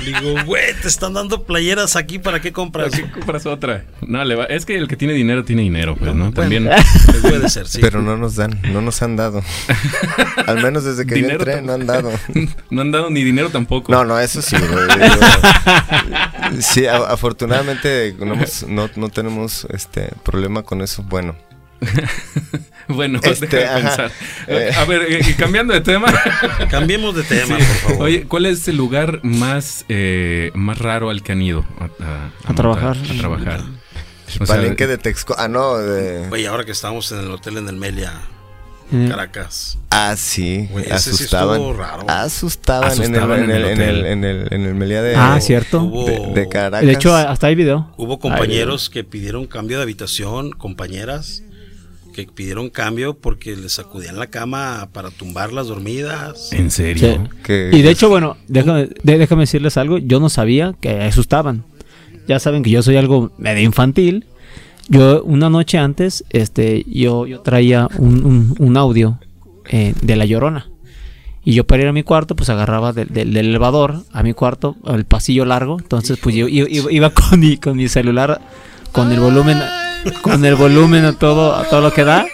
[0.03, 2.91] y digo, güey, te están dando playeras aquí, ¿para qué compras?
[2.91, 3.85] ¿Para qué compras otra?
[4.07, 6.27] No, le va- es que el que tiene dinero tiene dinero, pues, ¿no?
[6.27, 6.33] Bueno.
[6.35, 6.69] También.
[7.23, 7.79] Puede ser, sí.
[7.81, 9.43] Pero no nos dan, no nos han dado.
[10.47, 12.11] Al menos desde que yo entré, no han dado.
[12.71, 13.91] no han dado ni dinero tampoco.
[13.91, 14.57] No, no, eso sí.
[14.57, 14.87] güey,
[16.61, 18.35] sí, a- afortunadamente no,
[18.69, 21.03] no, no tenemos este problema con eso.
[21.03, 21.37] Bueno,
[22.89, 24.11] Bueno, Este, deja de pensar.
[24.47, 24.73] Eh.
[24.77, 26.09] A ver, eh, cambiando de tema.
[26.71, 27.65] Cambiemos de tema, Sí.
[27.65, 28.07] por favor.
[28.07, 32.31] Oye, ¿cuál es el lugar más, eh, más raro al que han ido a, a-
[32.51, 32.97] A trabajar.
[32.97, 33.61] A trabajar.
[33.61, 35.35] O sea, Palenque de Texco.
[35.39, 36.29] Ah, no, de.
[36.29, 38.38] Güey, ahora que estamos en el hotel en el Melia, Eh,
[39.09, 39.79] Caracas.
[39.91, 41.57] Ah, sí, Güey, ese sí asustaban.
[41.61, 42.05] estuvo raro.
[42.09, 45.83] Asustaban, Asustaban en, el, en, el, en, el, en, de, Ah, cierto.
[45.83, 46.87] Hubo, de, de Caracas.
[46.87, 47.91] De hecho, hasta hay video.
[47.97, 51.43] hubo compañeros que pidieron cambio de habitación, compañeras
[52.15, 56.53] que pidieron cambio porque les sacudían la cama para tumbarlas dormidas.
[56.53, 57.29] ¿En serio?
[57.47, 59.99] Y de hecho, bueno, déjame, de- déjame decirles algo.
[59.99, 61.65] Yo no sabía que asustaban.
[62.27, 64.27] Ya saben que yo soy algo medio infantil.
[64.89, 69.19] Yo, una noche antes, este, yo, yo traía un, un- audio
[69.69, 70.69] eh, de La Llorona.
[71.45, 74.77] Y yo para ir a mi cuarto, pues agarraba del, del- elevador a mi cuarto,
[74.87, 75.79] el pasillo largo.
[75.79, 78.41] Entonces, pues yo iba- iba con, mi, con mi celular,
[78.93, 79.59] con el volumen,
[80.23, 82.27] con el volumen a todo, a todo lo que da.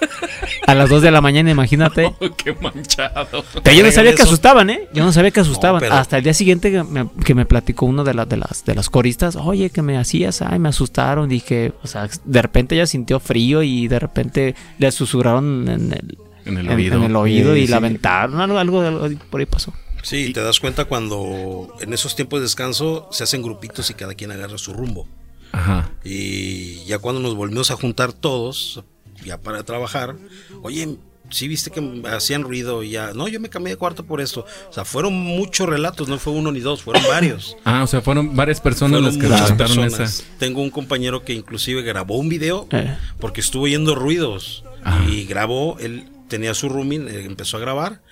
[0.67, 2.05] A las 2 de la mañana, imagínate.
[2.21, 3.45] Oh, ¡Qué manchado!
[3.63, 4.89] Pero yo no sabía que asustaban, ¿eh?
[4.95, 5.81] Yo no sabía que asustaban.
[5.81, 8.65] pero- Hasta el día siguiente que me, que me platicó uno de, las de, las,
[8.65, 11.29] de las coristas, oye, que me hacías, ay, me asustaron.
[11.29, 16.19] Dije, o sea, de repente ella sintió frío y de repente le susurraron en el,
[16.47, 16.97] En el en- oído.
[16.97, 19.73] en el oído Sí, y la algo, algo, algo por ahí pasó.
[20.03, 24.15] Sí, te das cuenta cuando en esos tiempos de descanso se hacen grupitos y cada
[24.15, 25.07] quien agarra su rumbo.
[25.53, 25.91] Ajá.
[26.05, 28.83] Y ya cuando nos volvimos a juntar todos,
[29.25, 30.17] ya para trabajar,
[30.63, 30.97] oye,
[31.31, 34.45] sí viste que hacían ruido y ya, no, yo me cambié de cuarto por esto.
[34.69, 37.57] O sea, fueron muchos relatos, no fue uno ni dos, fueron varios.
[37.65, 40.21] Ah, o sea, fueron varias personas Fueron las que relataron personas.
[40.21, 40.25] esa.
[40.39, 42.95] Tengo un compañero que inclusive grabó un video Eh.
[43.19, 45.05] porque estuvo oyendo ruidos Ajá.
[45.11, 48.03] y grabó, él tenía su rooming, eh, empezó a grabar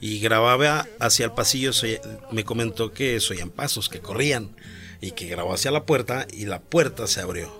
[0.00, 2.00] y grababa hacia el pasillo, se-
[2.32, 4.50] me comentó que se oían pasos, que corrían
[5.00, 7.50] y que grabó hacia la puerta y la puerta se abrió.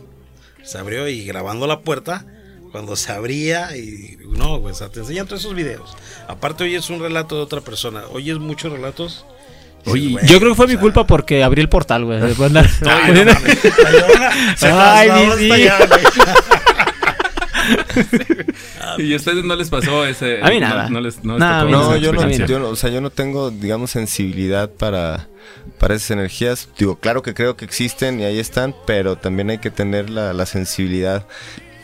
[0.62, 2.24] Se abrió y grabando la puerta,
[2.72, 5.96] cuando se abría y no, pues te enseñan todos esos videos.
[6.26, 9.24] Aparte hoy es un relato de otra persona, oyes muchos relatos.
[9.86, 12.06] y Oye, dices, "Güey, Yo creo que fue o mi culpa porque abrí el portal,
[12.06, 12.18] güey.
[14.62, 15.68] Ay,
[18.98, 20.40] ¿Y a ustedes no les pasó ese?
[20.42, 20.88] A mí no- nada.
[20.90, 21.64] No, les, Nada,
[21.98, 25.28] yo no, yo no- o sea, yo no tengo, digamos, sensibilidad para,
[25.78, 26.68] para esas energías.
[26.78, 30.32] Digo, claro que creo que existen y ahí están, pero también hay que tener la,
[30.32, 31.26] la sensibilidad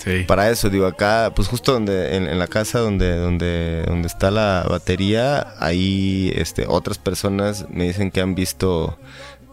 [0.02, 0.24] Sí.
[0.26, 0.70] para eso.
[0.70, 5.48] Digo, acá, pues justo donde, en, en la casa donde, donde, donde está la batería,
[5.58, 8.98] ahí, este, otras personas me dicen que han visto,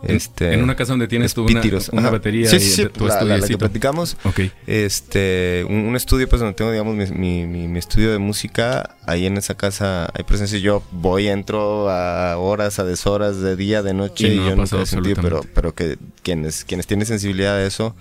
[0.04, 3.16] este, en una casa donde tienes tú una, batería Sí, y sí, sí, tu la,
[3.16, 3.58] la- la que estudiecito.
[3.60, 4.18] platicamos.
[4.24, 4.42] Ok.
[4.68, 9.38] Este, un, un estudio pues donde tengo, digamos, mi, mi- estudio de música, ahí en
[9.38, 10.60] esa casa hay presencia.
[10.60, 14.50] Yo voy, entro a horas, a deshoras, de día, de noche, Y y, no ha
[14.50, 17.96] yo nunca he sentido, pero, pero que quienes, quienes tienen sensibilidad a eso,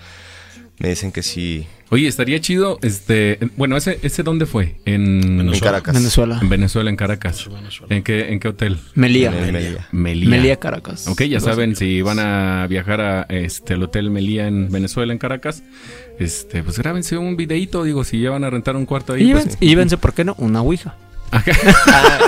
[0.78, 1.66] me dicen que sí.
[1.88, 4.74] Oye, estaría chido, este, bueno, ese, ese dónde fue?
[4.86, 5.94] En En Caracas.
[5.94, 6.38] Venezuela.
[6.42, 7.48] En Venezuela, en Caracas.
[7.48, 7.94] Venezuela.
[7.94, 8.78] ¿En qué, en qué hotel?
[8.94, 9.28] Melía.
[9.28, 9.88] En Melilla.
[9.92, 10.28] Melía.
[10.28, 11.06] Melía, Caracas.
[11.06, 15.18] Ok, ya saben, si van a viajar a este el Hotel Melía en Venezuela, en
[15.20, 15.62] Caracas,
[16.18, 19.30] este, pues grábense un videíto, digo, si ya van a rentar un cuarto Y ahí,
[19.30, 20.34] pues, llévense, y llévense, ¿por qué no?
[20.38, 20.96] Una ouija.
[21.86, 22.18] Ah,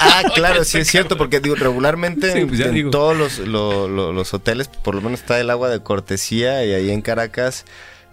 [0.00, 2.90] ah, claro, sí es cierto, porque digo, regularmente Sí, pues en digo.
[2.90, 6.72] todos los, lo- lo- los hoteles, por lo menos está el agua de cortesía y
[6.72, 7.64] ahí en Caracas,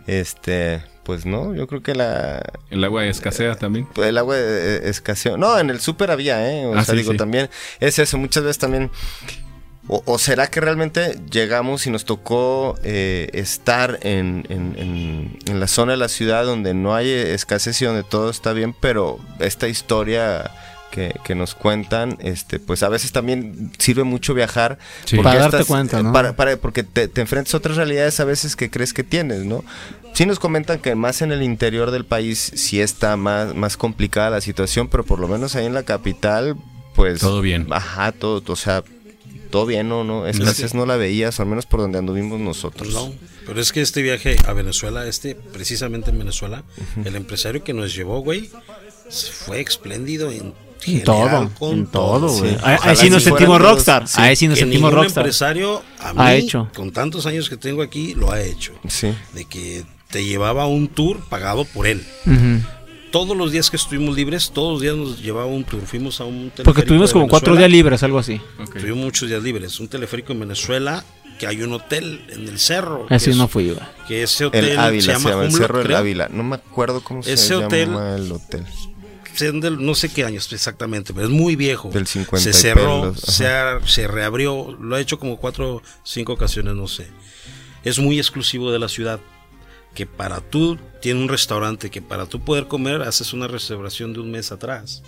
[0.08, 3.88] este, pues no, yo creo que la, el agua escasea también.
[3.94, 5.38] pues, el agua eh, escaseó.
[5.38, 6.65] No, en el súper había, ¿eh?
[6.65, 7.18] O Ah, sea, sí, digo, sí.
[7.18, 8.91] también es eso, muchas veces también...
[9.88, 15.60] O, o será que realmente llegamos y nos tocó eh, estar en, en- en- en
[15.60, 19.20] la zona de la ciudad donde no hay escasez y donde todo está bien, pero
[19.38, 20.50] esta historia
[20.96, 24.80] que, que nos cuentan, este, pues a veces también sirve mucho viajar.
[25.04, 25.18] Sí.
[25.18, 26.14] Para darte cuenta, ¿no?
[26.14, 29.44] para- para- porque te, te enfrentas a otras realidades a veces que crees que tienes,
[29.46, 29.64] ¿no?
[30.14, 34.30] Sí nos comentan que más en el interior del país sí está más, más complicada
[34.30, 36.56] la situación, pero por lo menos ahí en la capital,
[36.96, 37.20] pues...
[37.20, 37.68] Todo bien.
[37.72, 38.82] Ajá, todo, o sea,
[39.52, 40.04] todo bien, ¿no?
[40.06, 42.94] no escasez no la veías, al menos por donde anduvimos nosotros.
[42.94, 43.14] No,
[43.46, 46.64] pero es que este viaje a Venezuela, este, precisamente en Venezuela,
[47.04, 48.50] el empresario que nos llevó, güey,
[49.10, 51.52] fue espléndido en general, todo.
[51.58, 52.39] con En todo, sí.
[52.41, 52.58] güey.
[52.63, 54.08] Ahí- sí nos sentimos rockstar.
[54.08, 54.22] sí.
[54.22, 55.24] Ahí sí nos que sentimos rockstar.
[55.24, 56.70] empresario a mí, Ha hecho.
[56.76, 58.74] con tantos años que tengo aquí, lo ha hecho.
[58.88, 59.13] Sí.
[59.34, 62.06] De que te llevaba un tour pagado por él.
[63.12, 65.82] Todos los días que estuvimos libres, todos los días nos llevaba un tour.
[65.86, 68.41] Fuimos a un teleférico Porque tuvimos como cuatro días libres, algo así.
[68.62, 68.74] Ok.
[68.78, 69.80] Tuvimos muchos días libres.
[69.80, 71.04] Un teleférico en Venezuela,
[71.39, 73.08] que hay un hotel en el cerro.
[73.10, 73.80] Así no fui, güey.
[74.08, 75.96] Que ese hotel El Ávila, se llama, el Cerro del.
[75.96, 76.28] Ávila.
[76.30, 78.65] No me acuerdo cómo Ese se hotel- llama el hotel.
[79.80, 81.89] No sé qué años exactamente, pero es muy viejo.
[81.89, 86.34] Del 50 Se cerró, se, ha- se reabrió, lo ha hecho como cuatro o cinco
[86.34, 87.08] ocasiones, no sé.
[87.84, 89.19] Es muy exclusivo de la ciudad.
[89.93, 94.19] Que para tú, tiene un restaurante que para tú poder comer haces una reservación de
[94.19, 95.04] un mes atrás.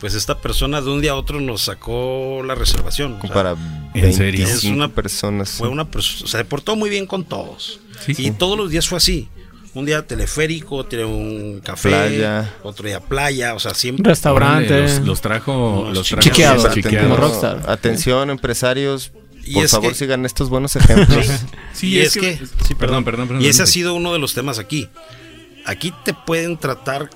[0.00, 3.18] Pues esta persona de un día a otro nos sacó la reservación.
[3.18, 3.50] o sea, para
[3.94, 4.44] ¿En serio?
[4.44, 5.50] 25 Es una- personas.
[5.50, 7.80] fue una persona, se portó muy bien con todos.
[8.04, 8.30] Sí, y sí.
[8.32, 9.28] todos los días fue así.
[9.74, 12.54] Un día teleférico, otro día un café, Playa.
[12.62, 14.08] otro día playa, o sea, siempre.
[14.08, 14.80] Restaurante.
[14.82, 16.72] Los, los trajo, los trajo chiqueados.
[16.72, 17.18] Chiqueados.
[17.18, 17.62] Rockstar.
[17.68, 19.10] Atención, empresarios.
[19.46, 21.26] Y Por es favor, que- sigan estos buenos ejemplos.
[21.74, 24.12] Sí, y es es que- que, sí, perdón, perdón, perdón, Y ese ha sido uno
[24.12, 24.88] de los temas aquí.
[25.66, 27.10] Aquí te pueden tratar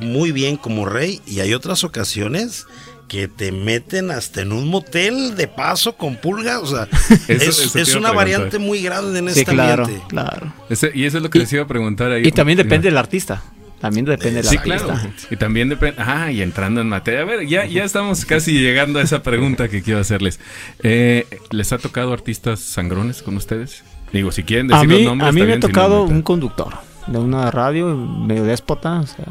[0.00, 2.66] muy bien como rey y hay otras ocasiones
[3.10, 6.58] que te meten hasta en un motel de paso con pulgas.
[6.62, 6.86] O sea,
[7.28, 10.06] es, eso a una variante muy grande en Sí, este claro, ambiente.
[10.08, 10.52] claro.
[10.70, 12.22] Ese- y eso es lo que Y- les iba a preguntar ahí.
[12.24, 13.42] Y también depende del artista.
[13.80, 14.84] También depende del Sí, artista.
[14.84, 15.00] claro.
[15.28, 16.00] Y también depende.
[16.00, 17.22] Ah, y entrando en materia.
[17.22, 20.38] A ver, ya, ya estamos casi llegando a esa pregunta que quiero hacerles.
[20.84, 23.82] Eh, ¿Les ha tocado artistas sangrones con ustedes?
[24.12, 25.28] Digo, si quieren A decir mí, los nombres.
[25.30, 26.74] a mí está me ha bien, si no, tocado un conductor
[27.08, 29.24] de una radio medio déspota, o sea,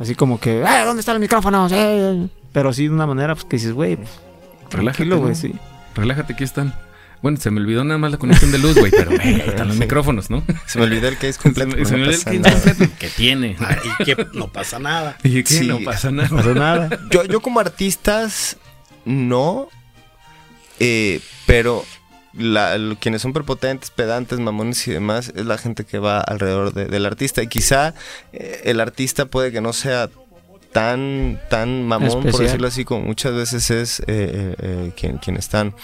[0.00, 1.70] así como que, "Eh, ¿dónde están los micrófonos?
[1.74, 4.08] Eh", Pero sí de una manera pues, que dices, güey, pues,
[4.70, 5.34] Relájate, güey, ¿no?
[5.34, 5.54] sí.
[5.94, 6.74] Relájate, aquí están.
[7.22, 9.66] Bueno, se me olvidó nada más la conexión de luz, güey, pero güey, ahí están
[9.68, 9.82] los Sí.
[9.82, 10.44] micrófonos, ¿no?
[10.66, 11.72] Se me olvidó el case completo.
[11.76, 12.92] Se se me olvidó el completo.
[12.98, 13.56] que tiene.
[13.60, 15.16] Ah, y que no pasa nada.
[15.24, 15.66] Y que Sí.
[15.66, 16.28] no pasa nada.
[16.28, 16.98] No pasa nada.
[17.10, 18.56] Yo, yo como artistas,
[19.04, 19.68] no.
[20.80, 21.84] eh, pero
[22.34, 26.72] la- lo- quienes son prepotentes, pedantes, mamones y demás, es la gente que va alrededor
[26.72, 27.42] de- del artista.
[27.42, 27.94] Y quizá
[28.32, 30.08] eh, el artista puede que no sea
[30.72, 35.36] tan, tan mamón, por decirlo así, como muchas veces es eh, eh, eh, quien, quien
[35.36, 35.74] están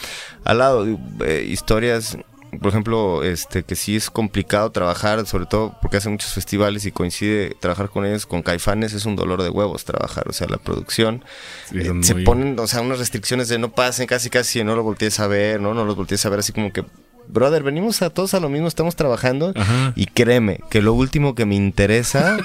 [0.45, 0.87] al lado.
[1.25, 2.19] Eh, historias,
[2.61, 6.93] por ejemplo, este que sí es complicado trabajar, sobre todo porque hacen muchos festivales y
[6.93, 10.29] coincide trabajar con ellos, con Caifanes, es un dolor de huevos trabajar.
[10.29, 11.25] O sea, la producción
[11.69, 14.83] Sí, eh, se ponen, o sea, unas restricciones de no pasen casi casi, no lo
[14.83, 15.75] voltees a ver, ¿no?
[15.75, 16.85] No los voltees a ver así como que,
[17.29, 19.53] brother, venimos a todos a lo mismo, estamos trabajando.
[19.55, 19.93] Ajá.
[19.97, 22.39] Y créeme, que lo último que me interesa,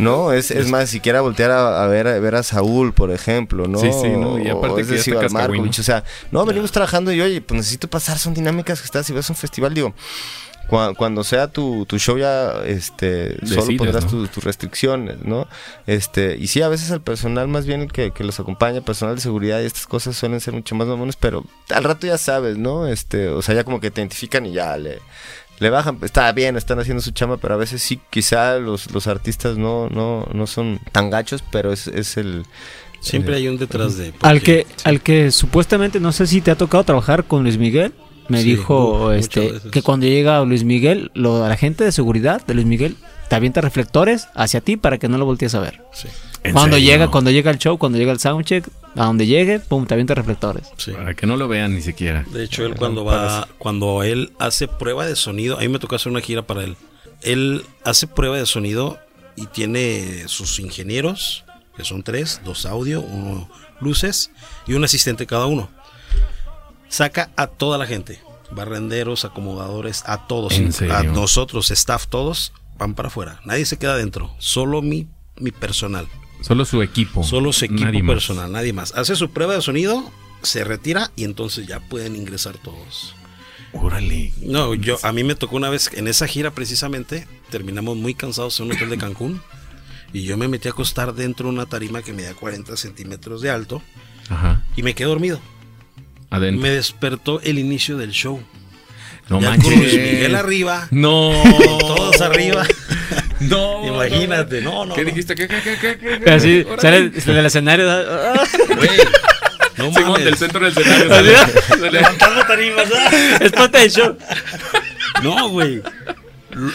[0.00, 0.32] ¿no?
[0.32, 3.78] Es, es más, siquiera voltear a, a ver, a ver a Saúl, por ejemplo, ¿no?
[3.78, 4.38] Sí, sí, ¿no?
[4.38, 5.68] Y aparte o es que decir, Markovich, cascahuín.
[5.68, 9.12] o sea, no, venimos trabajando y oye, pues necesito pasar, son dinámicas que estás, si
[9.12, 9.94] vas a un festival, digo,
[10.68, 14.10] cua- cuando sea tu, tu show ya, este, solo pondrás ¿no?
[14.10, 15.46] tus, tus restricciones, ¿no?
[15.86, 19.14] Este, y sí, a veces el personal más bien el que, que los acompaña, personal
[19.16, 22.56] de seguridad y estas cosas suelen ser mucho más mamones, pero al rato ya sabes,
[22.58, 22.86] ¿no?
[22.86, 24.98] Este, o sea, ya como que te identifican y ya le,
[25.58, 29.06] le bajan, está bien, están haciendo su chamba, pero a veces sí, quizá los, los
[29.06, 32.44] artistas no, no, no son tan gachos, pero es, es el...
[33.00, 34.06] Siempre hay un detrás de.
[34.22, 37.56] Al porque- que, al que supuestamente, no sé si te ha tocado trabajar con Luis
[37.56, 37.92] Miguel,
[38.28, 42.44] me Sí, dijo este que cuando llega Luis Miguel, lo, a la gente de seguridad
[42.46, 42.96] de Luis Miguel
[43.28, 45.82] te avienta reflectores hacia ti para que no lo voltees a ver.
[45.92, 46.08] Sí,
[46.44, 46.92] ¿En Cuando serio?
[46.92, 50.14] llega, cuando llega el show, cuando llega el soundcheck, a donde llegue, pum, te avienta
[50.14, 50.68] reflectores.
[50.76, 50.92] sí.
[50.92, 52.24] Para que no lo vean ni siquiera.
[52.32, 55.96] De hecho, él cuando va, cuando él hace prueba de sonido, a mí me tocó
[55.96, 56.76] hacer una gira para él.
[57.22, 58.98] él hace prueba de sonido
[59.34, 61.44] y tiene sus ingenieros,
[61.76, 63.48] que son tres, dos audio, uno
[63.80, 64.30] luces
[64.66, 65.68] y un asistente cada uno.
[66.88, 68.20] Saca a toda la gente,
[68.50, 73.40] barrenderos, acomodadores, a todos, ¿En a nosotros, staff, todos van para afuera.
[73.44, 75.06] Nadie se queda adentro, solo mi,
[75.38, 76.06] mi personal.
[76.42, 77.24] Solo su equipo.
[77.24, 78.14] Solo su equipo Nadie más.
[78.14, 78.92] personal, nadie más.
[78.94, 80.10] Hace su prueba de sonido,
[80.42, 83.14] se retira y entonces ya pueden ingresar todos.
[83.72, 84.32] Órale.
[84.42, 88.58] No, yo a mí me tocó una vez en esa gira precisamente, terminamos muy cansados
[88.60, 89.42] en un hotel de Cancún
[90.12, 93.50] y yo me metí a acostar dentro de una tarima que medía 40 centímetros de
[93.50, 93.82] alto
[94.30, 94.62] Ajá.
[94.76, 95.40] y me quedé dormido.
[96.30, 96.62] Adentro.
[96.62, 98.42] Me despertó el inicio del show.
[99.28, 99.70] No ya manches.
[99.72, 101.32] con Luis Miguel arriba, No.
[101.80, 102.64] todos arriba.
[103.38, 103.86] No.
[103.86, 104.94] Imagínate, no, no.
[104.94, 105.08] ¿Qué no.
[105.10, 105.34] dijiste?
[105.34, 106.30] ¿Qué, qué, qué, qué, qué?
[106.30, 107.86] Así, sale del escenario.
[108.76, 108.90] Güey,
[109.76, 110.24] no Simón mames.
[110.24, 111.08] del centro del escenario.
[111.10, 111.36] sale-
[111.68, 113.10] sale- Levantando tarimas, ¿ah?
[113.42, 114.16] Es parte del show.
[115.22, 115.82] No, güey.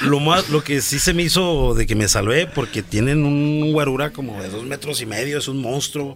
[0.04, 3.72] Lo más, lo que sí se me hizo de que me salvé, porque tienen un
[3.72, 6.16] guarura como de dos metros y medio, es un monstruo.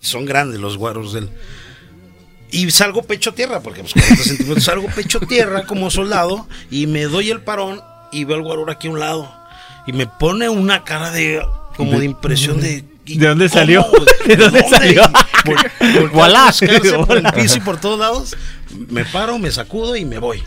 [0.00, 1.30] Son grandes los guaros del.
[2.54, 7.02] Y salgo pecho tierra, porque pues 40 centímetros, salgo pecho tierra como soldado y me
[7.04, 7.80] doy el parón
[8.12, 9.30] y veo al guarura aquí a un lado.
[9.86, 11.42] Y me pone una cara de
[11.76, 12.84] como de impresión de.
[13.04, 13.58] ¿y ¿De dónde cómo?
[13.60, 13.86] salió?
[14.26, 15.02] ¿De dónde salió?
[15.44, 16.10] Vol-
[17.06, 18.36] por el piso y por todos lados.
[18.88, 20.42] Me paro, me sacudo y me voy.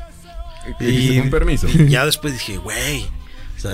[0.79, 1.67] Y con permiso.
[1.67, 3.03] Ya después dije, güey,
[3.57, 3.73] o sea,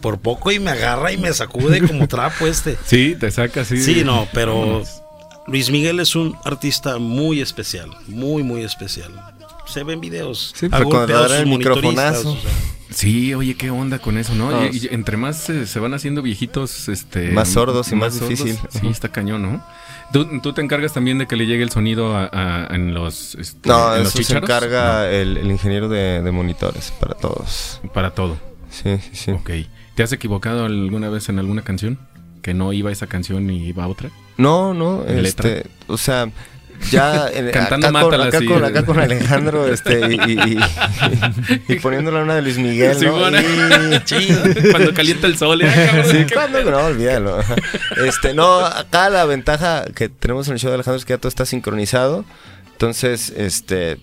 [0.00, 2.76] por poco y me agarra y me sacude como trapo este.
[2.86, 3.82] Sí, te saca así.
[3.82, 4.82] Sí, no, pero.
[5.50, 9.10] Luis Miguel es un artista muy especial, muy, muy especial.
[9.66, 10.52] Se ven videos.
[10.56, 12.32] Sí, el microfonazo.
[12.32, 12.50] o sea,
[12.90, 14.50] Sí, oye, qué onda con eso, ¿no?
[14.50, 17.30] No, Y- y entre más se, se van haciendo viejitos, este...
[17.30, 18.58] Más sordos y más difícil.
[18.68, 18.88] Sí, Ujú.
[18.90, 19.64] está cañón, ¿no?
[20.12, 23.36] ¿Tú, tú te encargas también de que le llegue el sonido a, a- en los...
[23.36, 24.42] este, No, en los eso se chícharos?
[24.50, 27.80] encarga el, el ingeniero de, de monitores para todos.
[27.84, 28.36] No, para todo.
[28.70, 29.30] Sí, sí, sí.
[29.30, 29.50] Ok.
[29.94, 31.96] ¿Te has equivocado alguna vez en alguna canción?
[32.42, 34.10] Que no iba esa canción y iba a otra.
[34.36, 36.30] No, no, este, o sea,
[36.90, 38.46] ya en- Cantando acá, con, acá, sí.
[38.46, 40.58] con, acá con Alejandro, este, y, y,
[41.68, 43.18] y- y poniéndole una de Luis Miguel, Sí, ¿no?
[43.18, 43.38] bueno.
[43.40, 45.60] Y- Cuando calienta el sol.
[45.62, 46.02] ¿eh?
[46.10, 46.62] Sí, ¿qué ¿cuándo?
[46.70, 47.38] No, olvídalo.
[48.06, 51.18] Este, no, acá la ventaja que tenemos en el show de Alejandro es que ya
[51.18, 52.24] todo está sincronizado.
[52.72, 53.98] Entonces, este,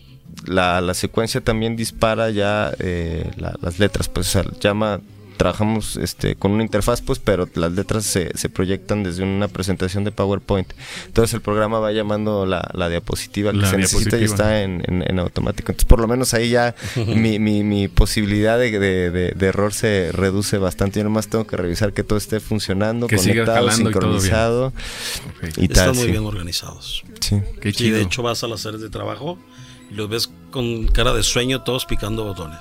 [0.46, 5.00] la, la secuencia también dispara ya eh, la- las letras, pues, o sea, llama,
[5.38, 10.04] trabajamos este, con una interfaz, pues, pero las letras se, se proyectan desde una presentación
[10.04, 10.72] de PowerPoint.
[11.06, 14.84] Entonces el programa va llamando la, la diapositiva que La se necesita y está en,
[14.88, 15.72] en- en automático.
[15.72, 19.74] Entonces, por lo menos ahí ya mi, mi, mi posibilidad de, de- de- de error
[19.74, 21.00] se reduce bastante.
[21.00, 24.22] Yo nomás tengo que revisar que todo esté funcionando, Que conectado, jalando y todo bien.
[24.22, 25.58] sincronizado Ok.
[25.58, 26.12] y, están muy sí.
[26.12, 27.04] bien organizados.
[27.22, 27.42] Sí.
[27.62, 29.38] Qué Sí, de hecho vas a las áreas de trabajo
[29.92, 32.60] y los ves con cara de sueño todos picando botones,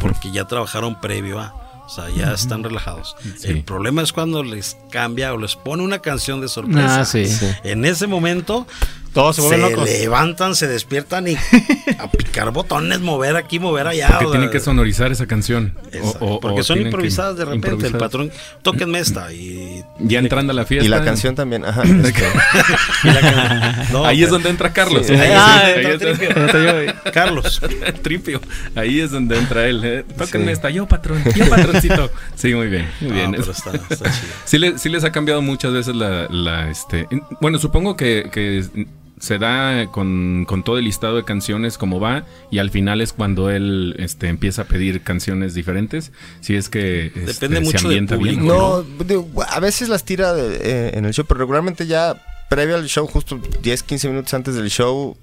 [0.00, 3.16] porque ya trabajaron previo a, o sea, ya están relajados.
[3.38, 3.48] Sí.
[3.48, 7.00] El problema es cuando les cambia o les pone una canción de sorpresa.
[7.00, 7.24] Ah, sí.
[7.64, 8.66] En ese momento
[9.12, 9.88] Todos se se, vuelven locos.
[9.88, 11.36] levantan, se despiertan y
[11.98, 14.08] a picar botones, mover aquí, mover allá.
[14.08, 15.74] Porque o tienen sea, que sonorizar esa canción.
[15.76, 17.68] O- exacto, o- porque o son improvisadas de repente.
[17.68, 17.92] improvisar.
[17.92, 18.30] El patrón,
[18.62, 19.84] tóquenme esta y.
[19.98, 20.86] Ya entrando a la fiesta.
[20.86, 21.82] Y la canción también, ajá.
[22.04, 22.22] este,
[23.04, 25.06] y la can- No, Ahí es donde entra Carlos.
[25.06, 25.12] Sí.
[25.14, 27.12] Ahí es Ah, donde- ahí entra es Tripio.
[27.12, 27.60] Carlos.
[28.02, 28.40] Tripio.
[28.74, 29.80] Ahí es donde entra él.
[29.84, 30.04] ¿eh?
[30.16, 30.52] Tóquenme Sí.
[30.52, 30.70] esta.
[30.70, 31.22] Yo, patrón.
[31.36, 32.10] Yo, patroncito.
[32.34, 32.88] Sí, muy bien.
[33.00, 33.32] Muy bien.
[33.32, 34.32] Pero está, está chido.
[34.44, 37.06] Sí, le- sí les ha cambiado muchas veces la, la, este...
[37.40, 38.64] Bueno, supongo que, que
[39.22, 43.12] se da con, con todo el listado de canciones como va y al final es
[43.12, 46.10] cuando él este, empieza a pedir canciones diferentes.
[46.40, 48.06] Si es que este, Depende se mucho del bien.
[48.08, 48.84] público.
[48.98, 52.88] no, a veces las tira de- eh, en el show, pero regularmente ya previo al
[52.88, 55.16] show, justo 10, 15 minutos antes del show,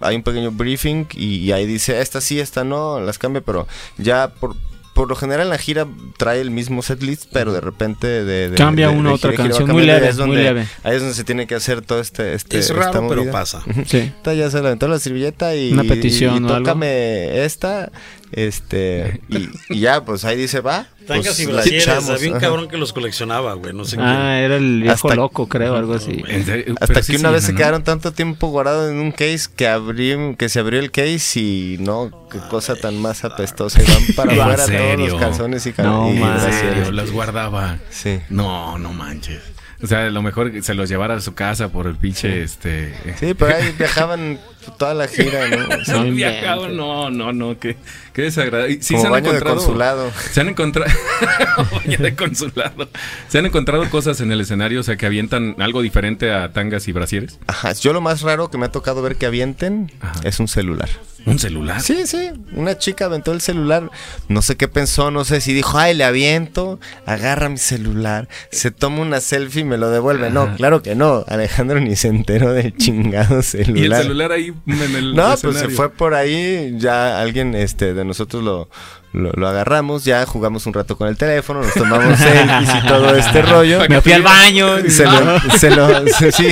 [0.00, 3.68] hay un pequeño briefing y, y ahí dice, esta sí, esta no, las cambia, pero
[3.98, 4.56] ya por...
[4.94, 8.56] Por lo general en la gira trae el mismo setlist, pero de repente de, de-
[8.56, 10.66] Cambia de- una de otra gira canción, muy leve, es donde- muy leve.
[10.84, 12.34] Ahí es donde se tiene que hacer todo este...
[12.34, 13.62] este Es esta raro, pero pasa.
[13.86, 13.98] Sí.
[13.98, 16.58] Esta ya se le aventó la servilleta y, Una petición y, o algo.
[16.58, 17.90] tócame esta,
[18.36, 21.88] este, y, y ya, pues ahí dice, va, Tangas pues y brasieres.
[22.08, 23.72] Había un cabrón que los coleccionaba, güey.
[23.74, 26.22] No sé Ah, era el viejo Hasta- loco, creo, algo así.
[26.26, 29.68] Hasta pero que sí una vez se quedaron tanto tiempo guardados en un case que
[29.68, 33.82] abrí, que se abrió el case y no, qué cosa tan más apestosa.
[33.82, 34.66] Y van para ¿En afuera
[34.96, 36.18] todos los calzones y, ca- No, y
[36.52, 37.78] serio, las guardaba.
[37.90, 38.20] Sí.
[38.30, 39.42] No, no manches.
[39.82, 42.94] O sea, a lo mejor se los llevara a su casa por el pinche, este...
[43.20, 44.38] Sí, pero ahí viajaban
[44.72, 45.68] toda la gira, ¿no?
[45.86, 47.76] No, No viajado, no, no, no, qué,
[48.12, 48.78] qué desagradable.
[48.82, 50.10] Sí como se han baño de consulado.
[50.32, 50.90] Se han encontrado.
[51.72, 52.88] baño de consulado.
[53.28, 56.88] Se han encontrado cosas en el escenario, o sea, que avientan algo diferente a tangas
[56.88, 57.38] y brasieres.
[57.46, 60.20] Ajá, yo lo más raro que me ha tocado ver que avienten Ajá.
[60.24, 60.88] es un celular.
[61.26, 61.80] Un celular.
[61.80, 63.90] Sí, sí, una chica aventó el celular,
[64.28, 68.70] no sé qué pensó, no sé si dijo, ay, le aviento, agarra mi celular, se
[68.70, 70.28] toma una selfie y me lo devuelve.
[70.30, 73.76] No, claro que no, Alejandro ni se enteró del chingado celular.
[73.78, 75.14] Y el celular ahí en el.
[75.14, 78.68] No, pues se fue por ahí, ya alguien este de nosotros lo,
[79.12, 83.14] lo, lo agarramos, ya jugamos un rato con el teléfono, nos tomamos selfies y todo
[83.14, 83.80] este rollo.
[83.88, 84.78] Me fui al baño.
[84.88, 86.48] Se lo, se lo, se- sí,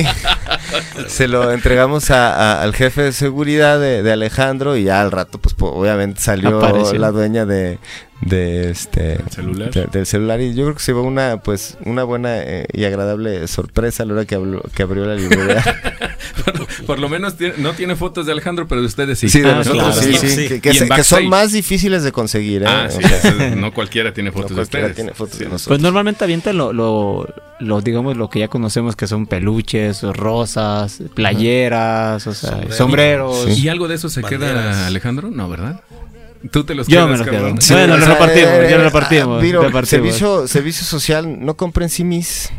[1.09, 5.11] se lo entregamos a- a- al jefe de seguridad de, de Alejandro y ya al
[5.11, 6.97] rato, pues obviamente salió Apareció.
[6.99, 7.79] la dueña de,
[8.21, 9.71] de este ¿El celular?
[9.71, 12.85] de- del celular y yo creo que se llevó una pues una buena eh, y
[12.85, 15.63] agradable sorpresa a la hora que, habló- que abrió la librería.
[16.87, 19.29] Por lo menos tiene- no tiene fotos de Alejandro, pero de ustedes sí.
[19.29, 20.01] Sí, de Ah, nosotros claro.
[20.01, 20.59] sí, Sí, sí, sí.
[20.61, 22.67] que, se- son más difíciles de conseguir, ¿eh?
[22.67, 22.99] Ah, O sí,
[23.55, 24.95] no cualquiera tiene no fotos de cualquiera ustedes.
[24.95, 25.79] tiene fotos de Pues nosotros.
[25.81, 27.27] normalmente avientan lo, lo,
[27.59, 32.75] lo, digamos, lo que ya conocemos que son peluches, rosas, playeras, o sea, Sombreros.
[32.77, 33.45] sombreros.
[33.55, 33.63] Sí.
[33.63, 34.49] ¿Y algo de eso se Banderas.
[34.51, 35.29] queda, Alejandro?
[35.31, 35.81] No, ¿verdad?
[36.51, 37.55] Tú te los Yo quedas, me los quedo.
[37.61, 37.73] Sí.
[37.73, 39.87] Bueno, lo repartimos, eh, ya lo eh, repartimos, ah, Viro, repartimos.
[39.89, 42.51] Servicio, servicio social, no compren simis.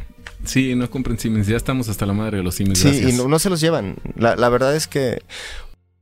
[0.45, 1.47] Sí, no compren simis.
[1.47, 2.79] Ya estamos hasta la madre de los simis.
[2.79, 3.13] Sí, gracias.
[3.13, 3.97] y no, no se los llevan.
[4.17, 5.23] La, la verdad es que,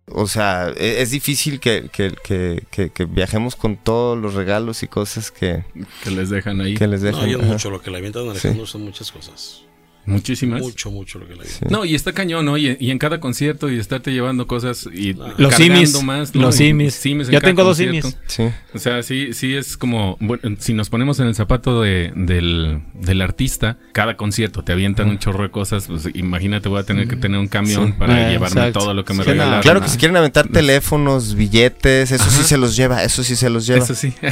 [0.06, 4.82] o sea, e- es, difícil que, que, que, que- que viajemos con todos los regalos
[4.84, 5.64] y cosas que,
[6.04, 6.74] Que les dejan ahí.
[6.74, 7.40] que les No, dejan.
[7.40, 7.52] Ajá.
[7.52, 9.62] mucho lo que le avientan a Alejandro son muchas cosas.
[10.04, 10.60] Muchísimas.
[10.62, 11.44] Mucho, mucho lo que le.
[11.44, 11.60] Sí.
[11.70, 12.56] No, y está cañón, ¿no?
[12.58, 16.34] Y, y en cada concierto y estarte llevando cosas y Los cargando simis, más.
[16.34, 16.42] ¿no?
[16.42, 17.00] los simis.
[17.04, 18.08] Ya cada tengo dos concierto.
[18.08, 18.18] simis.
[18.26, 18.42] Sí.
[18.74, 22.82] O sea, sí, sí es como, bueno, si nos ponemos en el zapato de, del,
[22.94, 27.06] del artista, cada concierto te avientan un chorro de cosas, pues imagínate, voy a tener
[27.08, 27.94] que tener un camión Sí.
[27.98, 28.80] para Eh, llevarme exacto.
[28.80, 29.62] todo lo que me regalaron.
[29.62, 33.48] Claro que si quieren aventar teléfonos, billetes, eso sí se los lleva, eso sí se
[33.50, 33.84] los lleva.
[33.84, 34.12] Eso sí.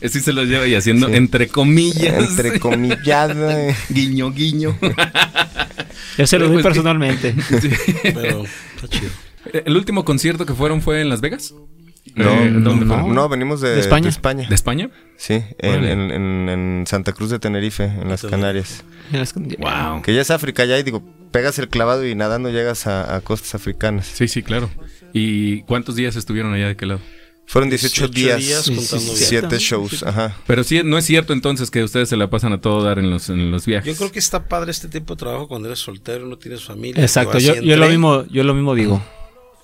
[0.00, 1.14] Eso sí se los lleva y haciendo Sí.
[1.16, 2.28] entre comillas.
[2.30, 3.48] Entre comillado.
[3.90, 3.94] eh.
[3.94, 4.76] guiño, guiño.
[6.18, 7.34] Yo se lo doy pues, personalmente.
[7.60, 7.70] Sí.
[8.02, 9.10] Pero está chido.
[9.52, 11.54] ¿El último concierto que fueron fue en Las Vegas?
[12.14, 13.06] No, Eh, ¿dónde no.
[13.12, 14.04] No, venimos de, ¿De España?
[14.04, 14.48] de España.
[14.48, 14.90] ¿De España?
[15.16, 15.92] Sí, en, Órale.
[15.92, 18.84] en- en- en Santa Cruz de Tenerife, en las Canarias.
[19.58, 20.02] Wow.
[20.02, 23.20] Que ya es África ya y digo, pegas el clavado y nadando llegas a, a
[23.20, 24.06] costas africanas.
[24.06, 24.70] Sí, sí, claro.
[25.12, 27.00] ¿Y cuántos días estuvieron allá de qué lado?
[27.48, 29.62] Fueron 18, 18 días, días contando siete viajes.
[29.62, 30.36] shows, ajá.
[30.46, 33.08] Pero sí, no es cierto entonces que ustedes se la pasan a todo dar en
[33.10, 33.86] los, en los viajes.
[33.92, 37.00] Yo creo que está padre este tipo de trabajo cuando eres soltero, no tienes familia.
[37.02, 39.00] Exacto, yo, yo lo mismo, yo lo mismo digo.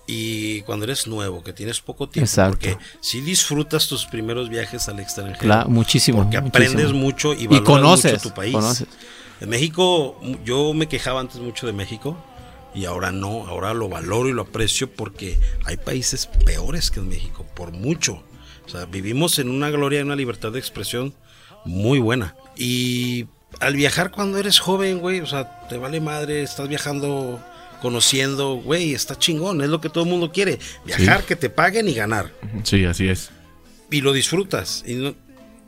[0.07, 2.25] Y cuando eres nuevo, que tienes poco tiempo.
[2.27, 2.59] Exacto.
[2.59, 5.39] Porque si disfrutas tus primeros viajes al extranjero.
[5.39, 6.23] Claro, muchísimo.
[6.23, 6.71] Porque muchísimo.
[6.71, 8.53] aprendes mucho y Y conoces, mucho tu país.
[8.53, 8.87] conoces.
[9.41, 12.17] En México, yo me quejaba antes mucho de México
[12.75, 17.09] y ahora no, ahora lo valoro y lo aprecio porque hay países peores que en
[17.09, 18.23] México, por mucho.
[18.65, 21.15] O sea, vivimos en una gloria y una libertad de expresión
[21.65, 22.35] muy buena.
[22.57, 23.27] Y
[23.61, 27.41] al viajar cuando eres joven, güey, o sea, te vale madre, estás viajando,
[27.83, 30.59] conociendo, güey, está chingón, es lo que todo el mundo quiere.
[30.87, 33.31] Viajar, que te paguen y ganar Sí, así es.
[33.91, 34.85] y lo disfrutas.
[34.87, 35.15] Y no-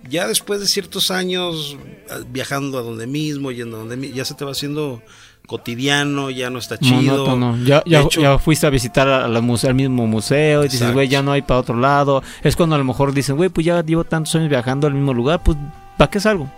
[0.09, 1.77] ya después de ciertos años
[2.11, 5.03] ah, viajando a donde mismo, yendo a donde mi- ya se te va haciendo
[5.47, 7.01] cotidiano, ya no está chido.
[7.27, 7.57] Monótono.
[7.65, 10.93] Ya, ya, hecho- ya fuiste a visitar a la muse- al mismo museo y dices,
[10.93, 12.23] güey, ya no hay para otro lado.
[12.43, 15.13] Es cuando a lo mejor dicen, güey, pues ya llevo tantos años viajando al mismo
[15.15, 15.57] lugar, pues
[15.97, 16.49] ¿para qué salgo?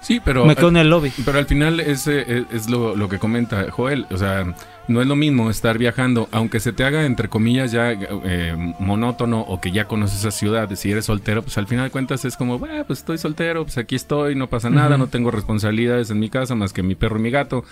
[0.00, 0.44] Sí, pero...
[0.44, 1.12] Me quedo en el lobby.
[1.24, 4.06] Pero al final es, eh, es, es lo, lo que comenta Joel.
[4.10, 4.44] O sea,
[4.88, 9.40] no es lo mismo estar viajando, aunque se te haga, entre comillas, ya eh, monótono
[9.40, 10.68] o que ya conoces esa ciudad.
[10.74, 13.78] Si eres soltero, pues al final de cuentas es como, "Bueno, pues estoy soltero, pues
[13.78, 17.18] aquí estoy, no pasa nada, no tengo responsabilidades en mi casa más que mi perro
[17.18, 17.64] y mi gato.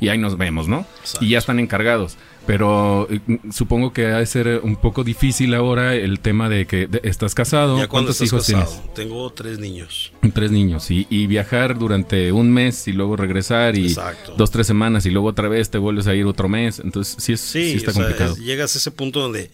[0.00, 0.84] Y ahí nos vemos, ¿no?
[1.00, 1.24] Exacto.
[1.24, 2.16] Y ya están encargados.
[2.48, 3.20] Pero eh,
[3.52, 7.34] supongo que ha de ser un poco difícil ahora el tema de que de- estás
[7.34, 7.76] casado.
[7.76, 8.94] Ya ¿Cuántos estás hijos casado, tienes?
[8.94, 10.12] Tengo tres niños.
[10.32, 14.34] Tres niños y, y viajar durante un mes y luego regresar y Exacto.
[14.38, 16.78] dos, tres semanas y luego otra vez te vuelves a ir otro mes.
[16.82, 18.32] Entonces sí, es, sí, Sí, está o sea, complicado.
[18.32, 19.50] es- llegas a ese punto donde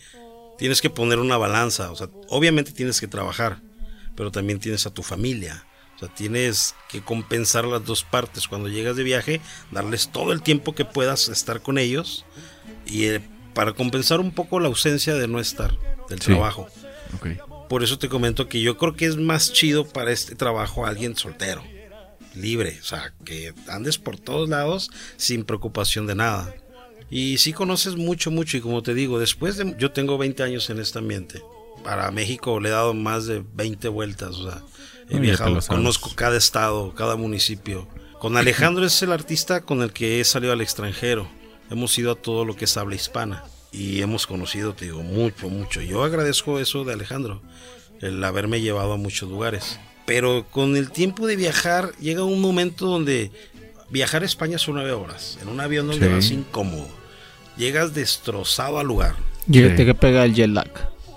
[0.56, 1.90] tienes que poner una balanza.
[1.90, 3.58] O sea, obviamente tienes que trabajar,
[4.14, 5.64] pero también tienes a tu familia.
[5.96, 8.48] O sea, tienes que compensar las dos partes.
[8.48, 9.40] Cuando llegas de viaje,
[9.70, 12.24] darles todo el tiempo que puedas estar con ellos
[12.86, 13.20] y eh,
[13.54, 15.76] para compensar un poco la ausencia de no estar
[16.08, 16.26] del Sí.
[16.26, 16.68] trabajo.
[17.68, 21.16] Por eso te comento que yo creo que es más chido para este trabajo alguien
[21.16, 21.62] soltero,
[22.34, 26.54] libre, o sea, que andes por todos lados sin preocupación de nada.
[27.10, 30.68] Y sí conoces mucho, mucho, y como te digo, después de, yo tengo 20 años
[30.70, 31.42] en este ambiente.
[31.84, 34.62] Para México le he dado más de 20 vueltas, o sea,
[35.10, 37.86] he viajado, conozco cada estado, cada municipio.
[38.18, 41.28] Con Alejandro es el artista con el que he salido al extranjero.
[41.70, 45.48] hemos ido a todo lo que es habla hispana y hemos conocido, te digo, mucho,
[45.48, 45.80] mucho.
[45.80, 47.40] Yo agradezco eso de Alejandro,
[48.00, 49.78] el haberme llevado a muchos lugares.
[50.06, 53.30] Pero con el tiempo de viajar llega un momento donde
[53.90, 56.12] viajar a España son nueve horas, en un avión donde Sí.
[56.12, 56.86] vas incómodo.
[57.56, 59.14] Llegas destrozado al lugar.
[59.48, 59.70] Y Sí.
[59.76, 60.70] te que pega el jet lag.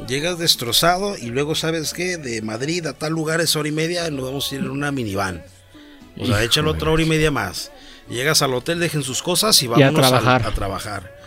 [0.08, 2.18] Llegas destrozado y luego, ¿sabes qué?
[2.18, 4.92] De Madrid a tal lugar es hora y media, nos vamos a ir en una
[4.92, 5.44] minivan.
[6.20, 7.72] O sea, échale otra hora y media más.
[8.10, 10.46] Llegas al hotel, dejen sus cosas y a al- trabajar.
[10.46, 11.18] a trabajar.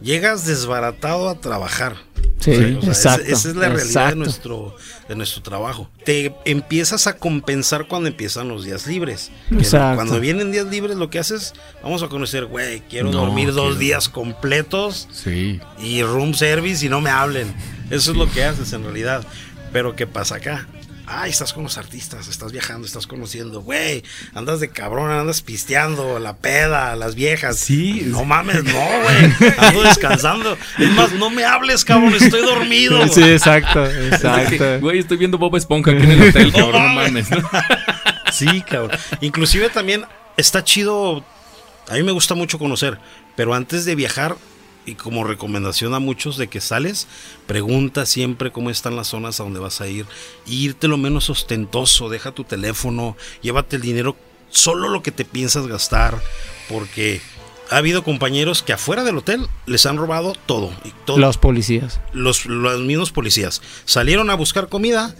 [0.00, 1.96] Llegas desbaratado a trabajar.
[2.40, 3.32] Sí, O sea, esa- exacto.
[3.32, 4.76] Esa es la realidad de nuestro,
[5.08, 5.90] de nuestro trabajo.
[6.04, 9.30] Te empiezas a compensar cuando empiezan los días libres.
[9.50, 9.96] Exacto.
[9.96, 11.52] Cuando vienen días libres, lo que haces,
[11.82, 15.60] vamos a conocer, güey, quiero No, dormir dos quiero- días completos Sí.
[15.80, 17.52] y room service y no me hablen.
[17.90, 19.26] Eso es lo que haces en realidad.
[19.72, 20.66] Pero ¿qué pasa acá?
[21.10, 24.02] Ay, estás con los artistas, estás viajando, estás conociendo, güey,
[24.34, 27.56] andas de cabrón, andas pisteando, la peda, las viejas.
[27.58, 28.02] Sí.
[28.06, 30.58] No mames, no, güey, ando descansando.
[30.78, 33.06] Es más, no me hables, cabrón, estoy dormido.
[33.08, 34.80] Sí, exacto, exacto.
[34.80, 37.30] Güey, estoy viendo Bob Esponja aquí en el hotel, No cabrón, no mames.
[37.30, 37.46] mames.
[38.32, 38.90] Sí, cabrón.
[39.22, 40.04] Inclusive también
[40.36, 41.24] está chido.
[41.88, 42.98] A mí me gusta mucho conocer,
[43.34, 44.36] pero antes de viajar
[44.88, 47.06] y como recomendación a muchos de que sales,
[47.46, 50.06] pregunta siempre cómo están las zonas a donde vas a ir.
[50.46, 54.16] Y irte lo menos ostentoso, deja tu teléfono, llévate el dinero,
[54.50, 56.20] solo lo que te piensas gastar,
[56.68, 57.20] porque
[57.70, 60.72] ha habido compañeros que afuera del hotel les han robado todo.
[60.84, 62.00] Y todo Los policías.
[62.12, 65.14] los, los mismos policías salieron a buscar comida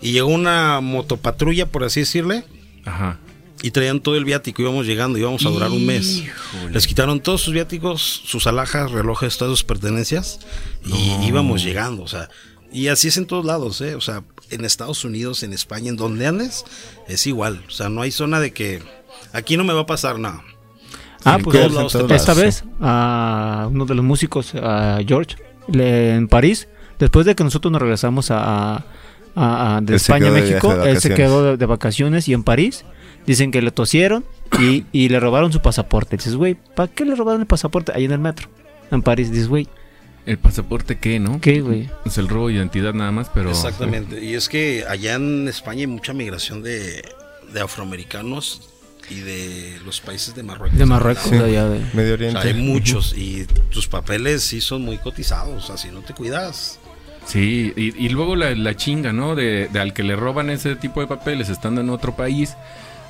[0.00, 2.44] y llegó una motopatrulla, por así decirle,
[2.86, 3.18] Ajá.
[3.62, 4.62] Y traían todo el viático.
[4.62, 6.18] Íbamos llegando, íbamos a durar un mes.
[6.18, 6.72] Híjole.
[6.72, 10.40] Les quitaron todos sus viáticos, sus alhajas, relojes, todas sus pertenencias
[10.84, 12.02] y íbamos llegando.
[12.02, 12.28] O sea,
[12.72, 13.94] y así es en todos lados, ¿eh?
[13.96, 16.64] O sea, en Estados Unidos, en España, en donde andes,
[17.08, 17.62] es igual.
[17.68, 18.82] O sea, no hay zona de que
[19.32, 20.42] aquí no me va a pasar nada.
[21.24, 22.34] Ah, En pues todos lados te esta pasa.
[22.40, 25.36] vez a uno de los músicos, a George,
[25.68, 26.66] le- en París,
[26.98, 28.84] después de que nosotros nos regresamos a, a-
[29.36, 32.42] a- de Él España a México, de él se quedó de, de vacaciones y en
[32.42, 32.84] París
[33.30, 34.24] dicen que le tosieron
[34.60, 36.16] y, y le robaron su pasaporte.
[36.16, 38.48] Dices, güey, ¿para qué le robaron el pasaporte ahí en el metro?
[38.90, 39.68] En París, dices, güey,
[40.26, 41.40] ¿El pasaporte qué, no?
[41.40, 41.88] ¿qué, güey?
[42.04, 43.50] Es el robo de identidad nada más, pero...
[43.50, 44.22] Exactamente.
[44.22, 47.02] Y es que allá en España hay mucha migración de,
[47.54, 48.68] de afroamericanos
[49.08, 50.78] y de los países de Marruecos.
[50.78, 51.36] De Marruecos, Sí.
[51.36, 51.78] de allá de...
[51.94, 52.48] Medio O sea, Oriente.
[52.48, 55.64] hay muchos y tus papeles sí son muy cotizados.
[55.64, 56.78] O sea, si no te cuidas.
[57.26, 59.34] Sí, y, y luego la, la chinga, ¿no?
[59.34, 62.56] De, de al que le roban ese tipo de papeles estando en otro país.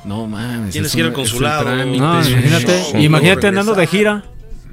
[0.05, 0.72] No mames.
[0.72, 1.64] Tienes es que ir al consulado.
[1.86, 3.46] No, Sí, imagínate, sí, imagínate sí.
[3.48, 4.24] andando de gira.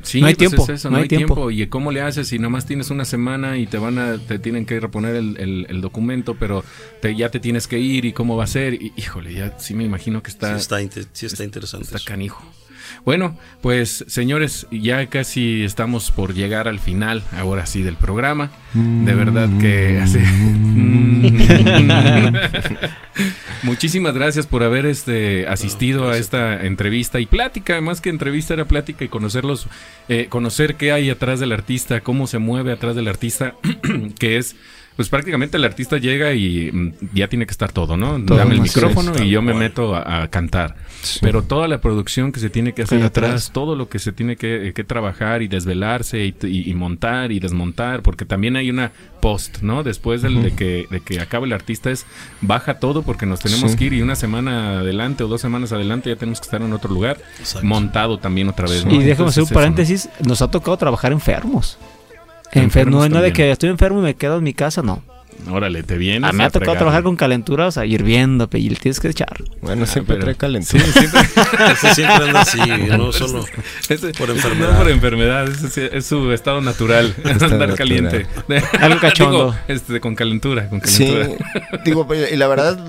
[0.03, 1.33] Sí, No hay pues tiempo, es eso, no no, hay tiempo.
[1.35, 1.51] tiempo.
[1.51, 4.65] ¿Y cómo le haces si nomás tienes una semana y te van a, te tienen
[4.65, 6.63] que reponer el, el- el documento, pero
[7.01, 8.75] te- ya te tienes que ir y cómo va a ser?
[8.75, 11.85] Y, híjole, ya sí me imagino que Sí está, está, inte- sí está interesante.
[11.87, 12.05] está eso.
[12.05, 12.41] canijo.
[13.03, 18.49] Bueno, pues señores, ya casi estamos por llegar al final, ahora sí, del programa.
[18.73, 20.19] De verdad que así.
[23.63, 28.65] Muchísimas gracias por haber este asistido a esta entrevista y plática, más que entrevista era
[28.65, 29.67] plática y conocerlos,
[30.09, 33.55] eh, conocer qué hay atrás del artista, cómo se mueve atrás del artista,
[34.19, 34.55] que es
[34.97, 38.19] pues prácticamente el artista llega y mm, ya tiene que estar todo, ¿no?
[38.25, 39.63] Todo, Dame el micrófono es, y yo me cual.
[39.63, 40.75] meto a, a cantar.
[41.21, 43.51] Pero toda la producción que se tiene que hacer atrás, atrás.
[43.53, 47.39] todo lo que se tiene que, que trabajar y desvelarse y, y- y montar y
[47.39, 48.91] desmontar, porque también hay una
[49.21, 49.83] post, ¿no?
[49.83, 52.05] Después del- de, que, de que acabe el artista es
[52.41, 53.77] baja todo porque nos tenemos Sí.
[53.77, 56.73] que ir y una semana adelante o dos semanas adelante ya tenemos que estar en
[56.73, 57.65] otro lugar, Exacto.
[57.67, 58.83] montado también otra vez.
[58.83, 58.91] ¿no?
[58.93, 59.59] Y déjame hacer un eso, ¿no?
[59.59, 61.77] paréntesis, nos ha tocado trabajar enfermos.
[62.53, 65.01] Enfermo, no, no de que estoy enfermo y me quedo en mi casa, no.
[65.51, 66.27] Órale, te vienes.
[66.27, 69.09] A mí me ha tocado trabajar con calenturas, a hirviendo, pe, y le tienes que
[69.09, 69.37] echar.
[69.61, 70.83] Bueno, siempre pero- trae calentura.
[70.83, 71.21] Sí, siempre.
[72.25, 72.59] Anda así,
[72.97, 73.45] no solo.
[73.89, 74.77] Ese- Por No enfermedad.
[74.79, 77.75] por enfermedad, ese sí es su estado natural, andar natural.
[77.75, 78.25] caliente.
[78.79, 79.37] Algo cachondo.
[79.51, 81.81] Digo, este, con calentura, con Sí, calentura.
[81.85, 82.79] digo, y la verdad,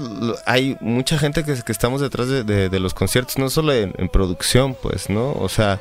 [0.46, 3.92] hay mucha gente que, que estamos detrás de, de- de los conciertos, no solo en,
[3.98, 5.32] en producción, pues, ¿no?
[5.32, 5.80] O sea,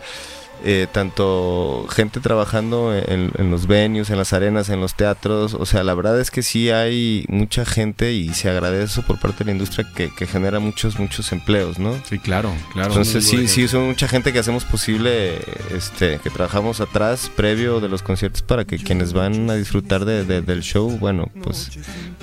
[0.63, 5.65] eh, tanto gente trabajando en, en los venues, en las arenas, en los teatros, o
[5.65, 9.39] sea, la verdad es que sí hay mucha gente y se agradece eso por parte
[9.39, 11.93] de la industria que, que genera muchos, muchos empleos, ¿no?
[12.09, 12.89] Sí, claro, claro.
[12.89, 15.39] Entonces sí, sí, son mucha gente que hacemos posible,
[15.75, 20.23] este, que trabajamos atrás, previo de los conciertos, para que quienes van a disfrutar de-
[20.25, 21.69] de- del show, bueno, pues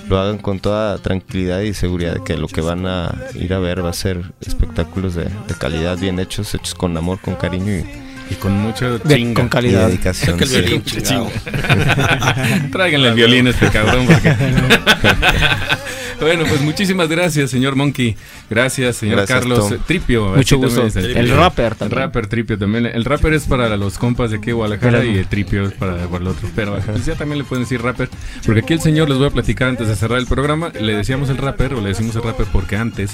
[0.09, 3.59] lo hagan con toda tranquilidad y seguridad de que lo que van a ir a
[3.59, 7.73] ver va a ser espectáculos de, de calidad, bien hechos, hechos con amor, con cariño
[7.73, 7.85] y,
[8.31, 9.35] y con mucho De- chinga.
[9.35, 9.87] con y calidad.
[9.89, 10.39] dedicación.
[10.39, 10.61] Saca el sí.
[10.61, 11.15] violín, Sí.
[12.73, 14.35] Tráiganle el violín a este cabrón porque...
[16.21, 18.17] Bueno, pues muchísimas gracias, señor Monkey.
[18.49, 19.79] Gracias, señor Gracias, Carlos Tom.
[19.87, 20.29] Tripio.
[20.37, 20.87] Mucho gusto.
[20.87, 22.01] El rapper El también.
[22.01, 22.87] rapper Tripio también.
[22.87, 25.97] El rapper es para los compas de aquí de Guadalajara y el Tripio es para,
[26.09, 26.49] para el otro.
[26.55, 28.09] Pero pues ya también le pueden decir rapper.
[28.45, 30.71] Porque aquí el señor les voy a platicar antes de cerrar el programa.
[30.71, 33.13] Le decíamos el rapper o le decimos el rapper porque antes,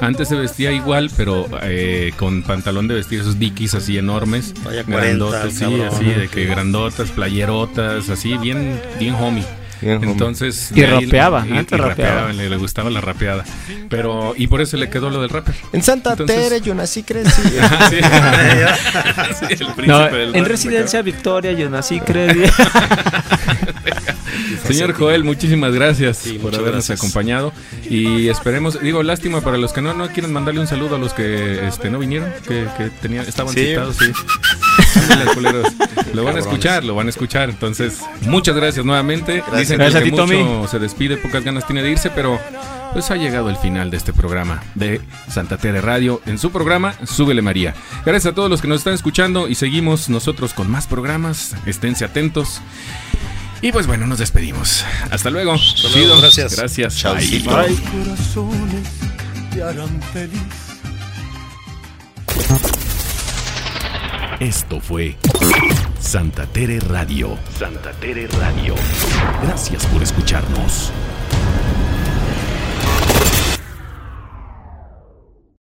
[0.00, 4.54] antes se vestía igual, pero eh, con pantalón de vestir esos dickies así enormes.
[4.64, 9.44] Vaya 40, grandotas, sí, así, de que grandotas, playerotas, así, bien, bien homie.
[9.82, 10.02] Bien.
[10.02, 10.70] Entonces.
[10.74, 12.32] Y rapeaba, y- antes y rapeaba.
[12.32, 13.44] le, le gustaba la rapeada.
[13.90, 15.54] Pero, y por eso le quedó lo del rapper.
[15.72, 17.42] En Santa Entonces- Tere yo nací, crecí.
[17.90, 17.96] Sí.
[19.38, 22.42] Sí, el príncipe No, del en Residencia Victoria yo nací, creí.
[24.66, 26.98] Señor Joel, muchísimas gracias Sí, por habernos gracias.
[27.00, 27.52] acompañado
[27.88, 31.12] y esperemos, digo, lástima para los que no, no quieren mandarle un saludo a los
[31.12, 33.66] que este no vinieron, que, que tenían, estaban Sí.
[33.66, 34.12] citados, sí.
[36.14, 39.42] Lo van a escuchar, lo van a escuchar, entonces muchas gracias nuevamente.
[39.56, 40.68] Dicen Gracias que a el ti, que mucho Tommy.
[40.68, 42.38] se despide, pocas ganas tiene de irse, pero
[42.92, 45.00] pues ha llegado el final de este programa de
[45.30, 47.74] Santa Tere Radio en su programa Súbele María.
[48.04, 51.56] Gracias a todos los que nos están escuchando y seguimos nosotros con más programas.
[51.64, 52.60] Esténse atentos.
[53.62, 54.84] Y pues bueno, nos despedimos.
[55.10, 55.52] Hasta luego.
[55.54, 56.20] luego, Chido.
[56.20, 56.56] gracias.
[56.56, 57.02] Gracias.
[57.02, 57.42] Bye.
[57.44, 58.88] corazones
[59.52, 60.42] te harán feliz.
[64.42, 65.14] Esto fue
[66.00, 67.38] Santa Tere Radio.
[67.56, 68.74] Santa Tere Radio.
[69.44, 70.90] Gracias por escucharnos.